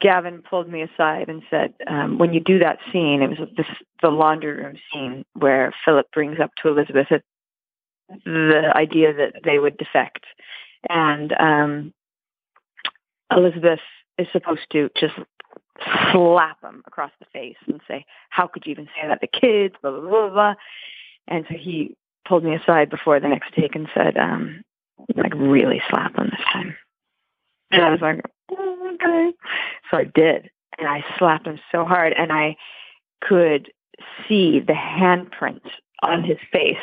Gavin 0.00 0.42
pulled 0.48 0.68
me 0.68 0.82
aside 0.82 1.28
and 1.28 1.42
said, 1.50 1.74
um, 1.86 2.18
"When 2.18 2.32
you 2.32 2.40
do 2.40 2.58
that 2.60 2.78
scene, 2.92 3.22
it 3.22 3.28
was 3.28 3.48
this 3.56 3.66
the 4.00 4.10
laundry 4.10 4.52
room 4.52 4.76
scene 4.92 5.24
where 5.34 5.72
Philip 5.84 6.10
brings 6.12 6.38
up 6.40 6.50
to 6.62 6.68
Elizabeth 6.68 7.08
the 8.24 8.72
idea 8.74 9.14
that 9.14 9.40
they 9.44 9.58
would 9.58 9.76
defect, 9.78 10.24
and 10.88 11.32
um, 11.40 11.94
Elizabeth 13.36 13.80
is 14.18 14.26
supposed 14.32 14.70
to 14.72 14.90
just 14.96 15.14
slap 16.12 16.62
him 16.62 16.82
across 16.86 17.10
the 17.18 17.26
face 17.32 17.56
and 17.66 17.80
say, 17.88 18.04
"How 18.30 18.46
could 18.46 18.66
you 18.66 18.72
even 18.72 18.88
say 18.94 19.06
that 19.06 19.20
to 19.20 19.26
kids?" 19.26 19.74
Blah 19.82 19.92
blah 19.92 20.08
blah 20.08 20.28
blah. 20.30 20.54
And 21.28 21.46
so 21.48 21.54
he 21.54 21.96
pulled 22.26 22.44
me 22.44 22.54
aside 22.54 22.90
before 22.90 23.20
the 23.20 23.28
next 23.28 23.54
take 23.54 23.74
and 23.74 23.88
said, 23.94 24.16
um, 24.16 24.62
"Like 25.14 25.34
really 25.34 25.82
slap 25.88 26.16
him 26.16 26.30
this 26.30 26.46
time." 26.52 26.76
And 27.70 27.82
I 27.82 27.90
was 27.90 28.00
like, 28.00 28.20
"Okay." 28.50 29.32
So 29.90 29.96
I 29.96 30.04
did, 30.04 30.50
and 30.78 30.88
I 30.88 31.04
slapped 31.18 31.46
him 31.46 31.58
so 31.70 31.84
hard, 31.84 32.12
and 32.12 32.32
I 32.32 32.56
could 33.20 33.72
see 34.28 34.60
the 34.60 34.72
handprint 34.72 35.62
on 36.02 36.24
his 36.24 36.38
face. 36.52 36.76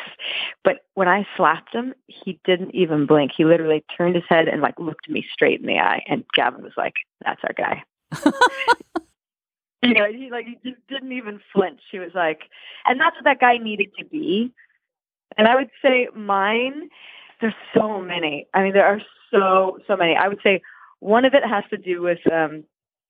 But 0.64 0.78
when 0.94 1.08
I 1.08 1.26
slapped 1.36 1.74
him, 1.74 1.94
he 2.06 2.40
didn't 2.44 2.74
even 2.74 3.06
blink. 3.06 3.32
He 3.36 3.44
literally 3.44 3.84
turned 3.96 4.14
his 4.14 4.24
head 4.28 4.48
and 4.48 4.62
like 4.62 4.78
looked 4.78 5.08
me 5.08 5.24
straight 5.32 5.60
in 5.60 5.66
the 5.66 5.78
eye. 5.78 6.02
And 6.08 6.24
Gavin 6.34 6.62
was 6.62 6.72
like, 6.76 6.94
"That's 7.24 7.40
our 7.44 7.52
guy." 7.52 7.82
you 9.82 9.94
know, 9.94 10.10
he 10.10 10.30
like 10.30 10.46
he 10.46 10.58
just 10.68 10.84
didn't 10.88 11.12
even 11.12 11.40
flinch. 11.52 11.80
He 11.92 11.98
was 11.98 12.12
like, 12.14 12.40
and 12.86 12.98
that's 13.00 13.16
what 13.16 13.24
that 13.24 13.40
guy 13.40 13.58
needed 13.58 13.90
to 13.98 14.04
be. 14.04 14.52
And 15.36 15.46
I 15.46 15.54
would 15.54 15.70
say 15.82 16.08
mine. 16.14 16.88
There's 17.40 17.54
so 17.74 18.00
many. 18.02 18.46
I 18.52 18.62
mean, 18.62 18.74
there 18.74 18.86
are 18.86 19.00
so 19.30 19.78
so 19.86 19.96
many. 19.96 20.16
I 20.16 20.28
would 20.28 20.40
say 20.42 20.60
one 20.98 21.24
of 21.24 21.34
it 21.34 21.44
has 21.44 21.64
to 21.70 21.78
do 21.78 22.02
with 22.02 22.18
um, 22.30 22.64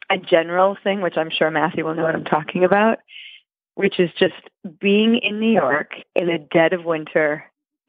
a 0.09 0.19
general 0.19 0.77
thing, 0.83 1.01
which 1.01 1.17
I'm 1.17 1.31
sure 1.31 1.51
Matthew 1.51 1.85
will 1.85 1.95
know 1.95 2.05
what 2.05 2.15
I'm 2.15 2.25
talking 2.25 2.63
about 2.63 2.99
which 3.81 3.99
is 3.99 4.11
just 4.19 4.35
being 4.79 5.17
in 5.17 5.41
New 5.41 5.53
York 5.53 5.93
in 6.15 6.27
the 6.27 6.37
dead 6.53 6.75
of 6.75 6.85
winter, 6.85 7.45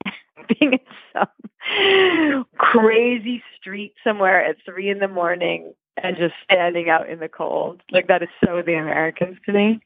being 0.47 0.71
in 0.71 0.79
some 1.11 2.45
crazy 2.57 3.43
street 3.59 3.93
somewhere 4.01 4.41
at 4.41 4.55
three 4.63 4.89
in 4.89 4.99
the 4.99 5.09
morning 5.09 5.73
and 6.01 6.15
just 6.15 6.33
standing 6.45 6.89
out 6.89 7.09
in 7.09 7.19
the 7.19 7.27
cold. 7.27 7.81
Like 7.91 8.07
that 8.07 8.23
is 8.23 8.29
so 8.39 8.61
the 8.65 8.75
Americans 8.75 9.37
to 9.45 9.51
me. 9.51 9.81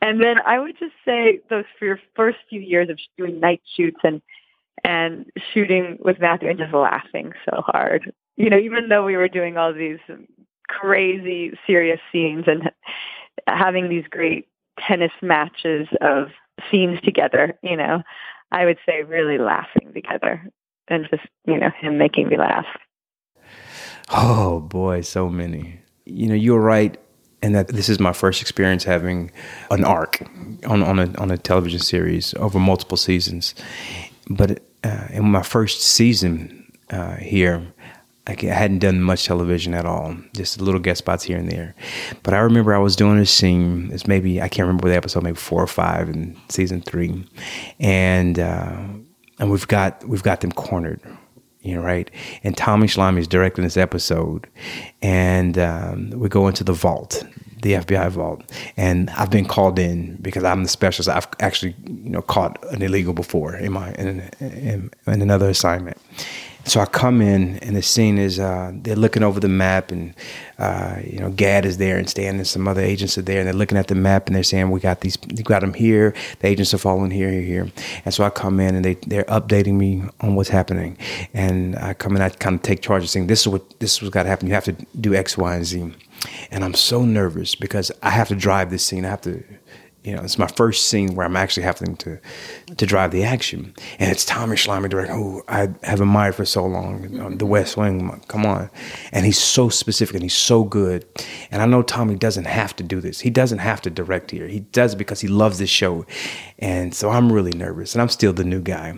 And 0.00 0.22
then 0.22 0.36
I 0.46 0.58
would 0.58 0.78
just 0.78 0.94
say 1.04 1.40
those 1.50 1.64
for 1.78 1.84
your 1.84 2.00
first 2.14 2.38
few 2.48 2.60
years 2.60 2.88
of 2.88 2.98
doing 3.18 3.38
night 3.38 3.60
shoots 3.76 3.98
and 4.02 4.22
and 4.84 5.26
shooting 5.52 5.98
with 6.00 6.18
Matthew 6.18 6.48
and 6.48 6.58
just 6.58 6.72
laughing 6.72 7.32
so 7.44 7.60
hard. 7.60 8.10
You 8.36 8.48
know, 8.48 8.58
even 8.58 8.88
though 8.88 9.04
we 9.04 9.18
were 9.18 9.28
doing 9.28 9.58
all 9.58 9.74
these 9.74 9.98
crazy 10.66 11.52
serious 11.66 12.00
scenes 12.10 12.44
and 12.46 12.70
having 13.46 13.90
these 13.90 14.04
great 14.10 14.48
tennis 14.78 15.12
matches 15.22 15.88
of 16.00 16.28
scenes 16.70 17.00
together, 17.02 17.58
you 17.62 17.76
know, 17.76 18.02
I 18.52 18.64
would 18.64 18.78
say 18.86 19.02
really 19.02 19.38
laughing 19.38 19.92
together 19.92 20.42
and 20.88 21.06
just, 21.10 21.26
you 21.46 21.58
know, 21.58 21.70
him 21.80 21.98
making 21.98 22.28
me 22.28 22.36
laugh. 22.38 22.66
Oh 24.10 24.60
boy, 24.60 25.00
so 25.00 25.28
many. 25.28 25.80
You 26.04 26.28
know, 26.28 26.34
you're 26.34 26.60
right 26.60 26.96
and 27.42 27.54
that 27.54 27.68
this 27.68 27.88
is 27.88 28.00
my 28.00 28.12
first 28.12 28.40
experience 28.40 28.84
having 28.84 29.30
an 29.70 29.84
arc 29.84 30.22
on, 30.66 30.82
on 30.82 30.98
a 30.98 31.12
on 31.18 31.30
a 31.30 31.38
television 31.38 31.80
series 31.80 32.34
over 32.34 32.58
multiple 32.58 32.96
seasons. 32.96 33.54
But 34.28 34.62
uh, 34.84 35.08
in 35.10 35.30
my 35.30 35.42
first 35.42 35.82
season 35.82 36.70
uh, 36.90 37.16
here, 37.16 37.66
I 38.26 38.34
hadn't 38.42 38.80
done 38.80 39.02
much 39.02 39.24
television 39.24 39.72
at 39.72 39.86
all, 39.86 40.16
just 40.34 40.60
a 40.60 40.64
little 40.64 40.80
guest 40.80 40.98
spots 40.98 41.22
here 41.22 41.38
and 41.38 41.48
there. 41.48 41.76
But 42.24 42.34
I 42.34 42.38
remember 42.38 42.74
I 42.74 42.78
was 42.78 42.96
doing 42.96 43.18
a 43.18 43.26
scene. 43.26 43.90
It's 43.92 44.08
maybe 44.08 44.42
I 44.42 44.48
can't 44.48 44.66
remember 44.66 44.88
the 44.88 44.96
episode, 44.96 45.22
maybe 45.22 45.36
four 45.36 45.62
or 45.62 45.68
five 45.68 46.08
in 46.08 46.36
season 46.48 46.82
three, 46.82 47.24
and 47.78 48.38
uh, 48.38 48.82
and 49.38 49.50
we've 49.50 49.68
got 49.68 50.06
we've 50.08 50.24
got 50.24 50.40
them 50.40 50.50
cornered, 50.50 51.00
you 51.60 51.76
know, 51.76 51.82
right? 51.82 52.10
And 52.42 52.56
Tommy 52.56 52.88
Schlamme 52.88 53.18
is 53.18 53.28
directing 53.28 53.62
this 53.62 53.76
episode, 53.76 54.48
and 55.02 55.56
um, 55.56 56.10
we 56.10 56.28
go 56.28 56.48
into 56.48 56.64
the 56.64 56.72
vault, 56.72 57.24
the 57.62 57.74
FBI 57.74 58.10
vault, 58.10 58.42
and 58.76 59.08
I've 59.10 59.30
been 59.30 59.46
called 59.46 59.78
in 59.78 60.16
because 60.16 60.42
I'm 60.42 60.64
the 60.64 60.68
specialist. 60.68 61.08
I've 61.08 61.28
actually 61.38 61.76
you 61.86 62.10
know 62.10 62.22
caught 62.22 62.58
an 62.72 62.82
illegal 62.82 63.12
before 63.12 63.54
in 63.54 63.70
my 63.70 63.92
in, 63.92 64.28
in, 64.40 64.90
in 65.06 65.22
another 65.22 65.48
assignment 65.48 65.98
so 66.66 66.80
I 66.80 66.86
come 66.86 67.20
in, 67.20 67.58
and 67.58 67.76
the 67.76 67.82
scene 67.82 68.18
is 68.18 68.40
uh, 68.40 68.72
they're 68.74 68.96
looking 68.96 69.22
over 69.22 69.38
the 69.38 69.48
map, 69.48 69.92
and 69.92 70.14
uh, 70.58 70.96
you 71.04 71.20
know 71.20 71.30
Gaad 71.30 71.64
is 71.64 71.78
there, 71.78 71.96
and 71.96 72.10
Stan 72.10 72.36
and 72.36 72.46
some 72.46 72.66
other 72.66 72.80
agents 72.80 73.16
are 73.16 73.22
there, 73.22 73.38
and 73.38 73.46
they're 73.46 73.54
looking 73.54 73.78
at 73.78 73.86
the 73.86 73.94
map, 73.94 74.26
and 74.26 74.34
they're 74.34 74.42
saying 74.42 74.70
we 74.70 74.80
got 74.80 75.00
these, 75.00 75.16
we 75.28 75.44
got 75.44 75.60
them 75.60 75.74
here. 75.74 76.12
The 76.40 76.48
agents 76.48 76.74
are 76.74 76.78
following 76.78 77.12
here, 77.12 77.30
here, 77.30 77.42
here, 77.42 77.72
and 78.04 78.12
so 78.12 78.24
I 78.24 78.30
come 78.30 78.58
in, 78.58 78.74
and 78.74 78.84
they 78.84 78.94
they're 78.94 79.24
updating 79.24 79.74
me 79.74 80.02
on 80.20 80.34
what's 80.34 80.48
happening, 80.48 80.98
and 81.32 81.76
I 81.76 81.94
come 81.94 82.16
in, 82.16 82.22
I 82.22 82.30
kind 82.30 82.56
of 82.56 82.62
take 82.62 82.82
charge 82.82 83.04
of 83.04 83.10
saying 83.10 83.28
this 83.28 83.42
is 83.42 83.48
what 83.48 83.78
this 83.78 83.94
is 83.94 84.02
what's 84.02 84.12
got 84.12 84.24
to 84.24 84.28
happen. 84.28 84.48
You 84.48 84.54
have 84.54 84.64
to 84.64 84.72
do 85.00 85.14
X, 85.14 85.38
Y, 85.38 85.54
and 85.54 85.64
Z, 85.64 85.92
and 86.50 86.64
I'm 86.64 86.74
so 86.74 87.04
nervous 87.04 87.54
because 87.54 87.92
I 88.02 88.10
have 88.10 88.26
to 88.28 88.34
drive 88.34 88.70
this 88.70 88.84
scene. 88.84 89.04
I 89.04 89.10
have 89.10 89.22
to 89.22 89.44
you 90.06 90.14
know, 90.14 90.22
it's 90.22 90.38
my 90.38 90.46
first 90.46 90.86
scene 90.86 91.16
where 91.16 91.26
I'm 91.26 91.36
actually 91.36 91.64
having 91.64 91.96
to 91.96 92.20
to 92.76 92.86
drive 92.86 93.10
the 93.10 93.24
action, 93.24 93.74
and 93.98 94.12
it's 94.12 94.24
Tommy 94.24 94.54
Schlamme, 94.54 94.88
director, 94.88 95.12
who 95.12 95.42
I 95.48 95.68
have 95.82 96.00
admired 96.00 96.36
for 96.36 96.44
so 96.44 96.64
long. 96.64 97.36
The 97.38 97.44
West 97.44 97.76
Wing, 97.76 98.22
come 98.28 98.46
on, 98.46 98.70
and 99.10 99.26
he's 99.26 99.38
so 99.38 99.68
specific 99.68 100.14
and 100.14 100.22
he's 100.22 100.32
so 100.32 100.62
good. 100.62 101.04
And 101.50 101.60
I 101.60 101.66
know 101.66 101.82
Tommy 101.82 102.14
doesn't 102.14 102.46
have 102.46 102.76
to 102.76 102.84
do 102.84 103.00
this. 103.00 103.20
He 103.20 103.30
doesn't 103.30 103.58
have 103.58 103.82
to 103.82 103.90
direct 103.90 104.30
here. 104.30 104.46
He 104.46 104.60
does 104.60 104.94
because 104.94 105.20
he 105.20 105.26
loves 105.26 105.58
this 105.58 105.70
show, 105.70 106.06
and 106.58 106.94
so 106.94 107.10
I'm 107.10 107.32
really 107.32 107.52
nervous, 107.52 107.94
and 107.94 108.02
I'm 108.02 108.08
still 108.08 108.32
the 108.32 108.44
new 108.44 108.60
guy. 108.60 108.94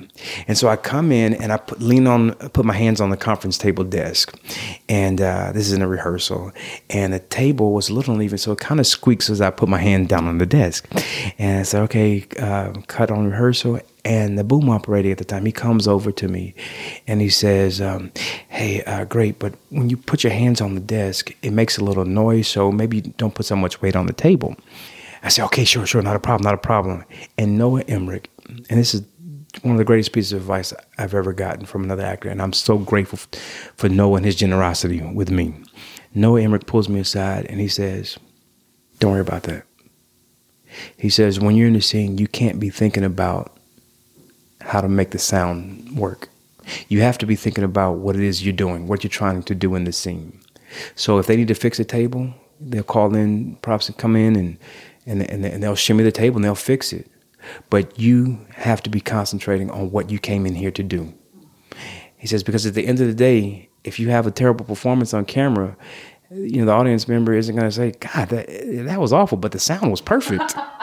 And 0.47 0.57
so 0.57 0.69
I 0.69 0.77
come 0.77 1.13
in 1.13 1.35
and 1.35 1.53
I 1.53 1.57
put, 1.57 1.81
lean 1.81 2.07
on, 2.07 2.33
put 2.51 2.65
my 2.65 2.75
hands 2.75 3.01
on 3.01 3.11
the 3.11 3.17
conference 3.17 3.59
table 3.59 3.85
desk, 3.85 4.39
and 4.89 5.21
uh, 5.21 5.53
this 5.53 5.67
is 5.67 5.73
in 5.73 5.83
a 5.83 5.89
rehearsal, 5.89 6.53
and 6.91 7.13
the 7.13 7.19
table 7.19 7.73
was 7.73 7.89
a 7.89 7.95
little 7.95 8.15
uneven, 8.15 8.39
so 8.39 8.53
it 8.53 8.59
kind 8.59 8.81
of 8.81 8.87
squeaks 8.87 9.29
as 9.31 9.41
I 9.41 9.51
put 9.51 9.69
my 9.69 9.79
hand 9.79 10.09
down 10.09 10.27
on 10.27 10.39
the 10.39 10.47
desk. 10.47 10.89
And 11.39 11.61
I 11.61 11.63
said, 11.63 11.83
okay, 11.83 12.27
uh, 12.39 12.73
cut 12.87 13.11
on 13.11 13.31
rehearsal. 13.31 13.81
And 14.05 14.39
the 14.39 14.45
boom 14.45 14.71
operator 14.71 15.11
at 15.11 15.19
the 15.19 15.25
time, 15.25 15.45
he 15.45 15.53
comes 15.53 15.87
over 15.87 16.11
to 16.13 16.29
me 16.29 16.55
and 17.07 17.21
he 17.21 17.29
says, 17.29 17.79
um, 17.81 18.11
hey, 18.49 18.83
uh, 18.85 19.05
great, 19.05 19.39
but 19.39 19.55
when 19.69 19.91
you 19.91 19.99
put 19.99 20.25
your 20.25 20.33
hands 20.33 20.63
on 20.63 20.75
the 20.75 20.81
desk, 20.81 21.35
it 21.43 21.51
makes 21.51 21.77
a 21.77 21.85
little 21.85 22.07
noise, 22.07 22.49
so 22.49 22.73
maybe 22.73 23.03
don't 23.03 23.35
put 23.35 23.45
so 23.45 23.57
much 23.57 23.83
weight 23.83 23.97
on 23.97 24.07
the 24.07 24.15
table. 24.15 24.57
I 25.23 25.29
said, 25.29 25.45
okay, 25.47 25.65
sure, 25.65 25.87
sure, 25.87 26.03
not 26.03 26.17
a 26.17 26.21
problem, 26.21 26.45
not 26.45 26.55
a 26.55 26.59
problem. 26.59 27.05
And 27.37 27.59
Noah 27.59 27.83
Emmerich, 27.83 28.31
and 28.49 28.79
this 28.79 28.95
is 28.95 29.03
one 29.63 29.73
of 29.73 29.79
the 29.79 29.85
greatest 29.85 30.13
pieces 30.13 30.33
of 30.33 30.43
advice 30.43 30.73
I've 30.99 31.15
ever 31.15 31.33
gotten 31.33 31.67
from 31.67 31.85
another 31.85 32.05
actor, 32.05 32.29
and 32.29 32.41
I'm 32.41 32.53
so 32.53 32.79
grateful 32.79 33.19
for 33.77 33.89
Noah 33.89 34.17
and 34.17 34.27
his 34.27 34.37
generosity 34.37 35.01
with 35.01 35.31
me. 35.31 35.55
Noah 36.15 36.43
Emmerich 36.43 36.67
pulls 36.67 36.89
me 36.89 37.01
aside 37.01 37.47
and 37.47 37.61
he 37.61 37.69
says, 37.69 38.19
Don't 38.99 39.13
worry 39.13 39.21
about 39.21 39.45
that. 39.45 39.65
He 40.97 41.09
says, 41.11 41.41
When 41.41 41.57
you're 41.57 41.69
in 41.69 41.75
the 41.75 41.81
scene, 41.81 42.19
you 42.19 42.27
can't 42.27 42.61
be 42.61 42.71
thinking 42.71 43.05
about 43.05 43.57
how 44.61 44.81
to 44.81 44.89
make 44.89 45.11
the 45.11 45.19
sound 45.19 45.97
work. 45.97 46.29
You 46.89 47.01
have 47.01 47.19
to 47.19 47.27
be 47.27 47.37
thinking 47.37 47.65
about 47.65 47.95
what 47.95 48.17
it 48.17 48.23
is 48.23 48.45
you're 48.45 48.53
doing, 48.53 48.87
what 48.87 49.03
you're 49.03 49.11
trying 49.11 49.43
to 49.45 49.55
do 49.55 49.75
in 49.75 49.85
the 49.85 49.93
scene. 49.93 50.41
So 50.95 51.19
if 51.19 51.27
they 51.27 51.37
need 51.37 51.49
to 51.49 51.55
fix 51.55 51.79
a 51.79 51.85
table, 51.85 52.35
they'll 52.61 52.83
call 52.83 53.15
in 53.15 53.57
props 53.57 53.89
and 53.89 53.97
come 53.97 54.17
in 54.17 54.37
and, 54.37 54.59
and, 55.09 55.29
and, 55.29 55.45
and 55.45 55.63
they'll 55.63 55.75
shimmy 55.75 56.05
the 56.05 56.13
table 56.13 56.37
and 56.37 56.45
they'll 56.45 56.55
fix 56.55 56.93
it. 56.93 57.11
But 57.71 57.99
you 57.99 58.47
have 58.55 58.83
to 58.83 58.91
be 58.91 59.01
concentrating 59.01 59.71
on 59.71 59.91
what 59.91 60.11
you 60.11 60.19
came 60.19 60.47
in 60.47 60.55
here 60.55 60.71
to 60.73 60.83
do. 60.83 61.15
He 62.17 62.27
says, 62.27 62.43
because 62.43 62.67
at 62.67 62.75
the 62.75 62.87
end 62.87 63.01
of 63.01 63.07
the 63.07 63.15
day, 63.15 63.69
if 63.85 63.99
you 63.99 64.11
have 64.11 64.27
a 64.27 64.31
terrible 64.31 64.65
performance 64.65 65.15
on 65.15 65.25
camera, 65.25 65.77
you 66.31 66.61
know, 66.61 66.67
the 66.67 66.73
audience 66.73 67.09
member 67.09 67.33
isn't 67.33 67.55
going 67.55 67.69
to 67.69 67.75
say, 67.75 67.93
God, 67.93 68.29
that, 68.29 68.49
that 68.85 69.01
was 69.01 69.13
awful, 69.13 69.39
but 69.39 69.53
the 69.53 69.59
sound 69.59 69.91
was 69.91 70.01
perfect. 70.01 70.55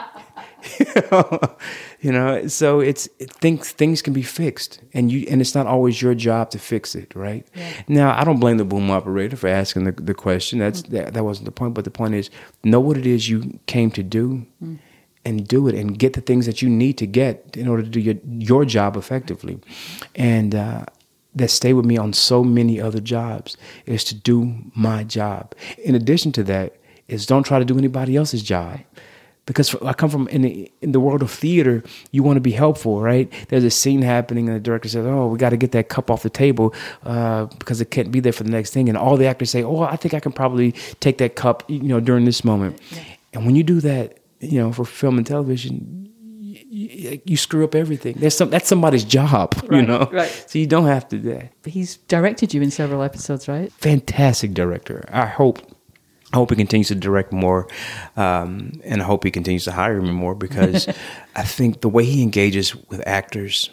you 2.00 2.12
know, 2.12 2.48
so 2.48 2.80
it's 2.80 3.10
it, 3.20 3.32
things 3.34 3.72
things 3.72 4.02
can 4.02 4.14
be 4.14 4.22
fixed, 4.22 4.82
and 4.94 5.12
you 5.12 5.28
and 5.30 5.42
it's 5.42 5.54
not 5.54 5.68
always 5.68 6.02
your 6.02 6.16
job 6.16 6.50
to 6.52 6.60
fix 6.60 6.96
it, 6.96 7.14
right? 7.16 7.46
Yeah. 7.54 7.74
Now, 7.88 8.20
I 8.20 8.24
don't 8.24 8.40
blame 8.40 8.58
the 8.58 8.66
boom 8.66 8.90
operator 8.90 9.36
for 9.36 9.48
asking 9.48 9.84
the, 9.84 9.92
the 9.92 10.14
question. 10.14 10.60
That's 10.60 10.84
mm. 10.84 10.90
that, 10.92 11.14
that 11.14 11.24
wasn't 11.26 11.46
the 11.46 11.52
point, 11.52 11.74
but 11.74 11.84
the 11.84 11.92
point 11.92 12.14
is 12.16 12.30
know 12.64 12.80
what 12.80 12.98
it 12.98 13.06
is 13.06 13.28
you 13.28 13.60
came 13.66 13.92
to 13.92 14.04
do, 14.04 14.46
mm. 14.64 14.80
and 15.26 15.48
do 15.48 15.68
it, 15.68 15.76
and 15.76 16.00
get 16.00 16.14
the 16.14 16.22
things 16.22 16.46
that 16.46 16.62
you 16.62 16.70
need 16.70 16.98
to 17.00 17.06
get 17.06 17.58
in 17.58 17.68
order 17.68 17.84
to 17.84 17.90
do 17.90 18.00
your 18.00 18.16
your 18.26 18.66
job 18.66 18.96
effectively, 18.96 19.60
and. 20.16 20.56
Uh, 20.56 20.86
that 21.38 21.50
stay 21.50 21.74
with 21.74 21.84
me 21.84 21.98
on 21.98 22.14
so 22.14 22.46
many 22.46 22.80
other 22.80 23.02
jobs 23.02 23.58
is 23.86 24.06
to 24.06 24.16
do 24.16 24.56
my 24.74 25.04
job. 25.04 25.54
In 25.84 25.94
addition 25.94 26.32
to 26.32 26.44
that, 26.46 26.78
is 27.10 27.26
don't 27.26 27.44
try 27.44 27.60
to 27.60 27.66
do 27.66 27.78
anybody 27.78 28.16
else's 28.16 28.42
job 28.42 28.80
because 29.46 29.76
I 29.76 29.94
come 29.94 30.10
from 30.10 30.28
in 30.30 30.42
the, 30.42 30.72
in 30.82 30.92
the 30.92 31.00
world 31.00 31.22
of 31.22 31.30
theater, 31.30 31.84
you 32.12 32.24
want 32.24 32.38
to 32.38 32.42
be 32.42 32.52
helpful, 32.52 33.02
right? 33.02 33.32
There's 33.50 33.64
a 33.64 33.70
scene 33.70 34.02
happening, 34.02 34.48
and 34.48 34.56
the 34.56 34.60
director 34.60 34.90
says, 34.90 35.06
"Oh, 35.06 35.28
we 35.28 35.38
got 35.38 35.50
to 35.50 35.58
get 35.58 35.72
that 35.74 35.90
cup 35.90 36.10
off 36.10 36.24
the 36.24 36.30
table 36.30 36.74
uh, 37.04 37.46
because 37.46 37.80
it 37.82 37.92
can't 37.92 38.12
be 38.12 38.20
there 38.20 38.34
for 38.34 38.44
the 38.44 38.50
next 38.50 38.72
thing." 38.72 38.90
And 38.90 38.98
all 38.98 39.18
the 39.18 39.28
actors 39.28 39.52
say, 39.52 39.64
"Oh, 39.64 39.82
I 39.82 39.96
think 39.98 40.14
I 40.14 40.20
can 40.20 40.32
probably 40.32 40.72
take 41.00 41.20
that 41.20 41.36
cup, 41.36 41.64
you 41.68 41.84
know, 41.84 42.00
during 42.00 42.26
this 42.26 42.44
moment." 42.44 42.80
Yeah. 42.92 43.04
And 43.34 43.46
when 43.46 43.56
you 43.56 43.64
do 43.64 43.82
that, 43.82 44.18
you 44.40 44.60
know, 44.60 44.72
for 44.72 44.86
film 44.86 45.18
and 45.18 45.28
television, 45.28 46.10
you, 46.76 47.22
you 47.24 47.38
screw 47.38 47.64
up 47.64 47.76
everything. 47.76 48.16
There's 48.18 48.36
some 48.36 48.50
that's 48.50 48.68
somebody's 48.68 49.04
job, 49.04 49.54
right, 49.68 49.82
you 49.82 49.82
know. 49.86 50.10
Right. 50.12 50.46
So 50.48 50.58
you 50.58 50.68
don't 50.68 50.88
have 50.88 51.08
to 51.10 51.18
do 51.18 51.34
that. 51.34 51.52
He's 51.66 51.98
directed 51.98 52.54
you 52.54 52.62
in 52.62 52.72
several 52.72 53.04
episodes, 53.04 53.48
right? 53.48 53.72
Fantastic 53.74 54.54
director. 54.54 55.08
I 55.12 55.26
hope 55.26 55.60
I 56.34 56.38
hope 56.38 56.50
he 56.50 56.56
continues 56.56 56.88
to 56.90 56.96
direct 56.96 57.32
more, 57.32 57.68
um, 58.18 58.82
and 58.84 59.02
I 59.02 59.06
hope 59.06 59.24
he 59.24 59.32
continues 59.32 59.66
to 59.66 59.72
hire 59.72 60.02
me 60.02 60.12
more 60.12 60.36
because 60.36 60.88
I 61.36 61.44
think 61.44 61.82
the 61.82 61.90
way 61.90 62.04
he 62.04 62.24
engages 62.24 62.76
with 62.76 63.06
actors 63.08 63.70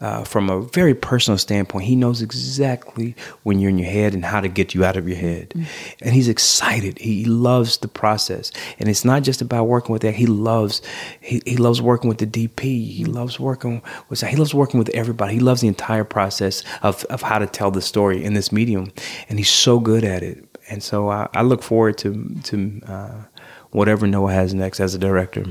uh, 0.00 0.24
from 0.24 0.48
a 0.48 0.62
very 0.62 0.94
personal 0.94 1.36
standpoint, 1.36 1.84
he 1.84 1.94
knows 1.94 2.22
exactly 2.22 3.14
when 3.42 3.58
you're 3.58 3.68
in 3.68 3.78
your 3.78 3.90
head 3.90 4.14
and 4.14 4.24
how 4.24 4.40
to 4.40 4.48
get 4.48 4.74
you 4.74 4.84
out 4.84 4.96
of 4.96 5.06
your 5.06 5.18
head. 5.18 5.50
Mm-hmm. 5.50 5.64
And 6.02 6.14
he's 6.14 6.28
excited. 6.28 6.98
He 6.98 7.24
loves 7.26 7.76
the 7.78 7.88
process, 7.88 8.50
and 8.78 8.88
it's 8.88 9.04
not 9.04 9.22
just 9.22 9.42
about 9.42 9.64
working 9.64 9.92
with 9.92 10.02
that. 10.02 10.14
He 10.14 10.26
loves 10.26 10.80
he, 11.20 11.42
he 11.44 11.56
loves 11.56 11.82
working 11.82 12.08
with 12.08 12.18
the 12.18 12.26
DP. 12.26 12.60
He 12.62 13.04
loves 13.04 13.38
working 13.38 13.82
with 14.08 14.22
he 14.22 14.36
loves 14.36 14.54
working 14.54 14.78
with 14.78 14.88
everybody. 14.90 15.34
He 15.34 15.40
loves 15.40 15.60
the 15.60 15.68
entire 15.68 16.04
process 16.04 16.62
of 16.82 17.04
of 17.04 17.20
how 17.20 17.38
to 17.38 17.46
tell 17.46 17.70
the 17.70 17.82
story 17.82 18.24
in 18.24 18.32
this 18.32 18.50
medium, 18.50 18.92
and 19.28 19.38
he's 19.38 19.50
so 19.50 19.78
good 19.78 20.04
at 20.04 20.22
it 20.22 20.49
and 20.70 20.82
so 20.82 21.10
I, 21.10 21.28
I 21.34 21.42
look 21.42 21.62
forward 21.62 21.98
to 21.98 22.36
to 22.44 22.80
uh, 22.86 23.22
whatever 23.70 24.06
Noah 24.06 24.32
has 24.32 24.54
next 24.54 24.80
as 24.80 24.94
a 24.94 24.98
director. 24.98 25.44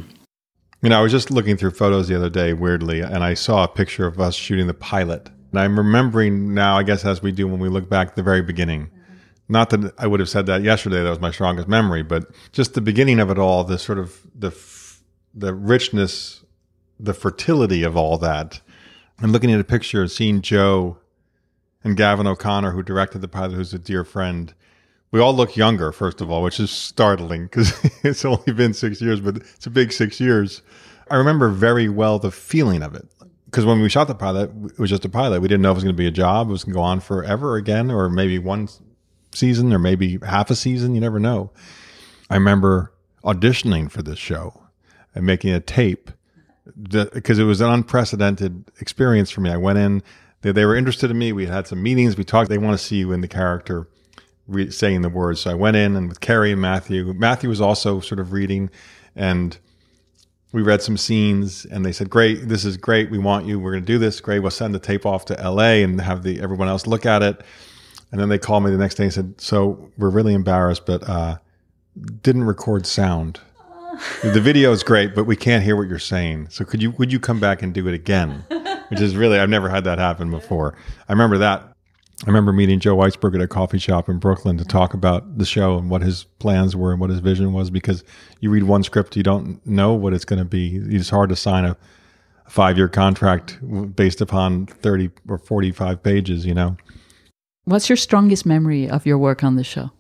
You 0.82 0.90
know, 0.90 0.98
I 0.98 1.02
was 1.02 1.12
just 1.12 1.30
looking 1.30 1.58
through 1.58 1.72
photos 1.72 2.08
the 2.08 2.16
other 2.16 2.30
day, 2.30 2.54
weirdly, 2.54 3.02
and 3.02 3.22
I 3.22 3.34
saw 3.34 3.66
a 3.66 3.68
picture 3.68 4.08
of 4.08 4.20
us 4.20 4.34
shooting 4.34 4.68
the 4.68 4.74
pilot. 4.74 5.30
And 5.52 5.60
I'm 5.60 5.78
remembering 5.78 6.54
now, 6.54 6.78
I 6.78 6.84
guess, 6.84 7.04
as 7.04 7.22
we 7.22 7.34
do 7.34 7.48
when 7.48 7.60
we 7.60 7.68
look 7.68 7.90
back 7.90 8.10
at 8.10 8.16
the 8.16 8.24
very 8.24 8.42
beginning. 8.42 8.90
Not 9.50 9.72
that 9.72 9.94
I 9.98 10.08
would 10.08 10.22
have 10.22 10.30
said 10.30 10.46
that 10.46 10.64
yesterday; 10.64 11.04
that 11.04 11.10
was 11.10 11.20
my 11.20 11.32
strongest 11.32 11.68
memory, 11.68 12.04
but 12.04 12.32
just 12.54 12.76
the 12.76 12.82
beginning 12.82 13.20
of 13.20 13.30
it 13.30 13.38
all, 13.38 13.64
the 13.64 13.78
sort 13.78 14.00
of 14.00 14.22
the 14.34 14.56
the 15.34 15.54
richness, 15.54 16.46
the 17.00 17.14
fertility 17.14 17.84
of 17.84 17.98
all 17.98 18.18
that. 18.20 18.62
And 19.20 19.34
looking 19.34 19.52
at 19.52 19.60
a 19.60 19.66
picture, 19.66 20.08
seeing 20.08 20.42
Joe 20.42 20.98
and 21.84 21.98
Gavin 21.98 22.28
O'Connor, 22.28 22.72
who 22.72 22.84
directed 22.84 23.20
the 23.20 23.28
pilot, 23.28 23.54
who's 23.54 23.74
a 23.74 23.80
dear 23.80 24.06
friend, 24.06 24.54
we 25.12 25.20
all 25.20 25.34
look 25.34 25.56
younger, 25.56 25.92
first 25.92 26.22
of 26.22 26.30
all, 26.30 26.44
which 26.44 26.60
is 26.60 26.72
startling 26.72 27.44
because 27.44 27.74
it's 28.04 28.26
only 28.26 28.54
been 28.54 28.74
six 28.74 29.02
years, 29.02 29.20
but 29.20 29.38
it's 29.38 29.66
a 29.66 29.72
big 29.72 29.92
six 29.92 30.20
years. 30.20 30.62
I 31.10 31.16
remember 31.16 31.50
very 31.50 31.90
well 31.90 32.20
the 32.20 32.32
feeling 32.32 32.84
of 32.84 32.94
it 32.94 33.08
because 33.46 33.66
when 33.66 33.82
we 33.82 33.90
shot 33.90 34.08
the 34.08 34.16
pilot, 34.16 34.52
it 34.66 34.80
was 34.80 34.92
just 34.92 35.06
a 35.06 35.10
pilot. 35.10 35.42
We 35.42 35.48
didn't 35.48 35.64
know 35.64 35.72
if 35.72 35.76
it 35.76 35.78
was 35.78 35.84
going 35.84 35.96
to 35.96 35.98
be 35.98 36.08
a 36.08 36.12
job, 36.12 36.50
it 36.50 36.52
was 36.52 36.64
going 36.64 36.74
to 36.74 36.78
go 36.78 36.84
on 36.84 37.00
forever 37.00 37.56
again, 37.56 37.90
or 37.90 38.10
maybe 38.10 38.38
one 38.38 38.70
season, 39.34 39.74
or 39.74 39.80
maybe 39.80 40.20
half 40.24 40.52
a 40.52 40.56
season. 40.56 40.94
You 40.94 41.02
never 41.02 41.20
know. 41.20 41.52
I 42.30 42.36
remember 42.36 42.94
auditioning 43.24 43.90
for 43.90 44.04
this 44.04 44.20
show 44.20 44.64
and 45.16 45.26
making 45.26 45.52
a 45.52 45.60
tape 45.60 46.12
because 46.80 47.40
it 47.40 47.46
was 47.46 47.62
an 47.62 47.72
unprecedented 47.72 48.66
experience 48.80 49.32
for 49.32 49.42
me. 49.42 49.50
I 49.50 49.58
went 49.58 49.80
in, 49.80 50.04
they, 50.42 50.52
they 50.52 50.66
were 50.66 50.76
interested 50.76 51.10
in 51.10 51.18
me. 51.18 51.34
We 51.34 51.48
had 51.48 51.66
some 51.66 51.82
meetings, 51.82 52.16
we 52.16 52.24
talked. 52.24 52.50
They 52.50 52.60
want 52.60 52.80
to 52.80 52.86
see 52.86 52.98
you 52.98 53.12
in 53.12 53.22
the 53.22 53.28
character 53.28 53.88
re- 54.50 54.72
saying 54.72 55.02
the 55.02 55.10
words. 55.10 55.42
So 55.42 55.52
I 55.52 55.54
went 55.54 55.78
in 55.78 55.96
and 55.96 56.10
with 56.10 56.20
Keri 56.20 56.52
and 56.52 56.62
Matthew. 56.62 57.14
Matthew 57.14 57.50
was 57.50 57.62
also 57.62 58.00
sort 58.00 58.20
of 58.20 58.32
reading, 58.34 58.70
and 59.16 59.58
we 60.52 60.62
read 60.62 60.82
some 60.82 60.98
scenes. 60.98 61.66
And 61.66 61.86
they 61.86 61.92
said, 61.92 62.10
"Great, 62.10 62.48
this 62.48 62.66
is 62.66 62.78
great. 62.78 63.12
We 63.12 63.18
want 63.18 63.46
you. 63.46 63.60
We're 63.60 63.72
going 63.72 63.84
to 63.84 63.88
do 63.88 63.98
this. 63.98 64.20
Great. 64.20 64.40
We'll 64.40 64.52
send 64.52 64.76
the 64.76 64.80
tape 64.80 65.06
off 65.06 65.26
to 65.26 65.40
L.A. 65.40 65.84
and 65.84 66.02
have 66.02 66.24
the 66.24 66.42
everyone 66.42 66.68
else 66.68 66.88
look 66.88 67.06
at 67.06 67.22
it." 67.22 67.42
And 68.12 68.20
then 68.20 68.30
they 68.30 68.40
called 68.40 68.64
me 68.64 68.72
the 68.72 68.78
next 68.78 68.96
day 68.96 69.06
and 69.06 69.14
said, 69.14 69.40
"So 69.40 69.92
we're 69.98 70.10
really 70.10 70.34
embarrassed, 70.34 70.86
but 70.86 71.08
uh, 71.08 71.38
didn't 72.22 72.44
record 72.44 72.86
sound." 72.86 73.40
the 74.24 74.40
video 74.40 74.72
is 74.72 74.84
great, 74.84 75.14
but 75.14 75.26
we 75.26 75.36
can't 75.36 75.64
hear 75.64 75.76
what 75.76 75.88
you're 75.88 76.00
saying. 76.00 76.48
So 76.50 76.66
could 76.66 76.82
you 76.82 76.92
would 76.92 77.12
you 77.12 77.20
come 77.20 77.40
back 77.40 77.62
and 77.62 77.74
do 77.74 77.88
it 77.88 77.94
again? 77.94 78.46
Which 78.90 79.02
is 79.02 79.16
really 79.16 79.38
I've 79.38 79.50
never 79.50 79.70
had 79.70 79.84
that 79.84 80.00
happen 80.00 80.32
before. 80.32 80.76
I 81.08 81.12
remember 81.12 81.38
that 81.40 81.76
I 82.24 82.28
remember 82.28 82.52
meeting 82.52 82.82
Joe 82.82 82.98
Weisberg 82.98 83.36
at 83.36 83.42
a 83.42 83.48
coffee 83.48 83.80
shop 83.80 84.10
in 84.10 84.18
Brooklyn 84.18 84.58
to 84.58 84.66
talk 84.66 84.94
about 84.94 85.38
the 85.38 85.46
show 85.46 85.78
and 85.78 85.90
what 85.90 86.02
his 86.02 86.26
plans 86.40 86.76
were 86.76 86.92
and 86.92 87.00
what 87.00 87.10
his 87.10 87.20
vision 87.20 87.54
was 87.54 87.70
because 87.70 88.04
you 88.42 88.50
read 88.50 88.64
one 88.64 88.84
script, 88.84 89.16
you 89.16 89.24
don't 89.24 89.66
know 89.66 89.94
what 89.94 90.14
it's 90.14 90.26
going 90.26 90.40
to 90.40 90.46
be. 90.46 90.76
It's 90.76 91.10
hard 91.10 91.30
to 91.30 91.38
sign 91.38 91.64
a, 91.64 91.78
a 92.46 92.50
five 92.50 92.76
year 92.76 92.90
contract 92.90 93.58
based 93.96 94.20
upon 94.20 94.66
30 94.66 95.12
or 95.30 95.38
45 95.38 96.04
pages, 96.04 96.46
you 96.46 96.54
know. 96.54 96.76
What's 97.64 97.88
your 97.88 97.96
strongest 97.96 98.46
memory 98.46 98.90
of 98.90 99.06
your 99.06 99.18
work 99.18 99.42
on 99.42 99.56
the 99.56 99.64
show? 99.64 99.92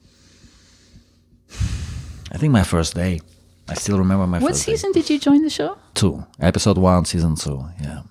I 2.31 2.37
think 2.37 2.51
my 2.51 2.63
first 2.63 2.95
day. 2.95 3.21
I 3.69 3.75
still 3.75 3.97
remember 3.97 4.27
my 4.27 4.39
what 4.39 4.57
season 4.57 4.91
day. 4.91 5.01
did 5.01 5.09
you 5.09 5.19
join 5.19 5.43
the 5.43 5.49
show? 5.49 5.77
Two. 5.93 6.25
Episode 6.39 6.77
one, 6.77 7.05
season 7.05 7.35
two. 7.35 7.63
Yeah. 7.81 8.01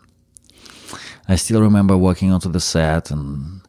I 1.29 1.37
still 1.37 1.61
remember 1.61 1.97
walking 1.97 2.33
onto 2.33 2.49
the 2.51 2.61
set 2.61 3.11
and 3.11 3.61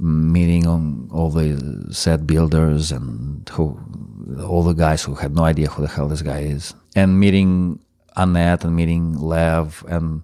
meeting 0.00 0.66
on 0.66 1.08
all 1.12 1.30
the 1.30 1.86
set 1.92 2.26
builders 2.26 2.90
and 2.90 3.48
who 3.50 3.78
all 4.48 4.62
the 4.62 4.72
guys 4.72 5.02
who 5.02 5.14
had 5.14 5.34
no 5.34 5.44
idea 5.44 5.68
who 5.68 5.82
the 5.82 5.88
hell 5.88 6.08
this 6.08 6.22
guy 6.22 6.40
is 6.40 6.74
and 6.96 7.20
meeting 7.20 7.78
Annette 8.16 8.64
and 8.64 8.74
meeting 8.74 9.14
Lev 9.18 9.84
and 9.88 10.22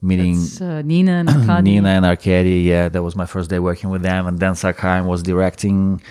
meeting 0.00 0.38
uh, 0.60 0.82
Nina 0.82 1.12
and 1.12 1.28
Arkady. 1.30 1.62
Nina 1.62 1.88
and 1.88 2.04
Arkady. 2.06 2.60
Yeah, 2.60 2.88
that 2.88 3.02
was 3.02 3.16
my 3.16 3.26
first 3.26 3.50
day 3.50 3.58
working 3.58 3.90
with 3.90 4.02
them. 4.02 4.26
And 4.26 4.38
Dan 4.38 4.54
Sackheim 4.54 5.06
was 5.06 5.22
directing, 5.22 6.02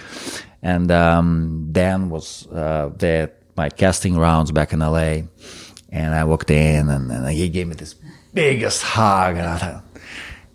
and 0.64 0.92
um, 0.92 1.70
Dan 1.72 2.10
was 2.10 2.48
uh, 2.48 2.90
there 2.98 3.34
my 3.56 3.70
casting 3.70 4.18
rounds 4.18 4.52
back 4.52 4.74
in 4.74 4.80
LA. 4.80 5.24
And 5.94 6.16
I 6.16 6.24
walked 6.24 6.50
in, 6.50 6.88
and, 6.88 7.12
and 7.12 7.28
he 7.30 7.50
gave 7.50 7.68
me 7.68 7.76
this 7.76 7.96
biggest 8.34 8.82
hug, 8.82 9.36
and 9.36 9.46
I 9.46 9.58
thought 9.58 9.84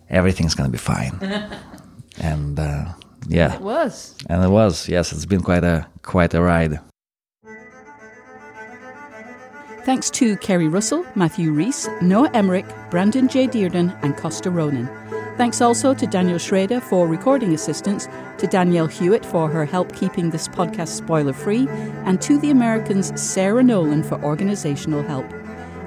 everything's 0.08 0.54
gonna 0.54 0.70
be 0.70 0.78
fine. 0.78 1.18
and 2.20 2.58
uh, 2.58 2.92
yeah, 3.28 3.54
it 3.54 3.60
was, 3.60 4.14
and 4.28 4.42
it 4.42 4.48
was. 4.48 4.88
Yes, 4.88 5.12
it's 5.12 5.26
been 5.26 5.42
quite 5.42 5.64
a 5.64 5.86
quite 6.02 6.34
a 6.34 6.42
ride. 6.42 6.80
Thanks 9.84 10.10
to 10.10 10.36
Keri 10.38 10.66
Russell, 10.66 11.06
Matthew 11.14 11.52
Rhys, 11.52 11.88
Noah 12.02 12.30
Emmerich, 12.34 12.66
Brandon 12.90 13.28
J. 13.28 13.46
Dirden, 13.46 13.96
and 14.02 14.16
Costa 14.16 14.50
Ronin. 14.50 14.88
Thanks 15.36 15.60
also 15.60 15.94
to 15.94 16.06
Daniel 16.06 16.38
Schrader 16.38 16.80
for 16.80 17.06
recording 17.06 17.52
assistance, 17.52 18.08
to 18.38 18.46
Danielle 18.46 18.88
Hewitt 18.88 19.24
for 19.24 19.48
her 19.48 19.64
help 19.64 19.94
keeping 19.94 20.30
this 20.30 20.48
podcast 20.48 20.88
spoiler 20.88 21.32
free, 21.32 21.68
and 22.04 22.20
to 22.22 22.38
the 22.40 22.50
Americans 22.50 23.12
Sarah 23.20 23.62
Nolan 23.62 24.02
for 24.02 24.20
organizational 24.24 25.02
help. 25.02 25.26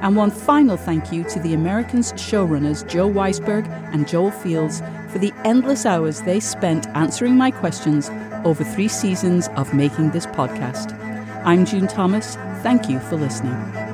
And 0.01 0.15
one 0.15 0.31
final 0.31 0.77
thank 0.77 1.11
you 1.11 1.23
to 1.25 1.39
the 1.39 1.53
Americans 1.53 2.13
showrunners 2.13 2.87
Joe 2.87 3.09
Weisberg 3.09 3.67
and 3.93 4.07
Joel 4.07 4.31
Fields 4.31 4.81
for 5.09 5.19
the 5.19 5.33
endless 5.43 5.85
hours 5.85 6.21
they 6.21 6.39
spent 6.39 6.87
answering 6.89 7.35
my 7.35 7.51
questions 7.51 8.09
over 8.45 8.63
three 8.63 8.87
seasons 8.87 9.49
of 9.55 9.73
making 9.73 10.11
this 10.11 10.25
podcast. 10.25 10.97
I'm 11.45 11.65
June 11.65 11.87
Thomas. 11.87 12.35
Thank 12.61 12.89
you 12.89 12.99
for 12.99 13.15
listening. 13.15 13.88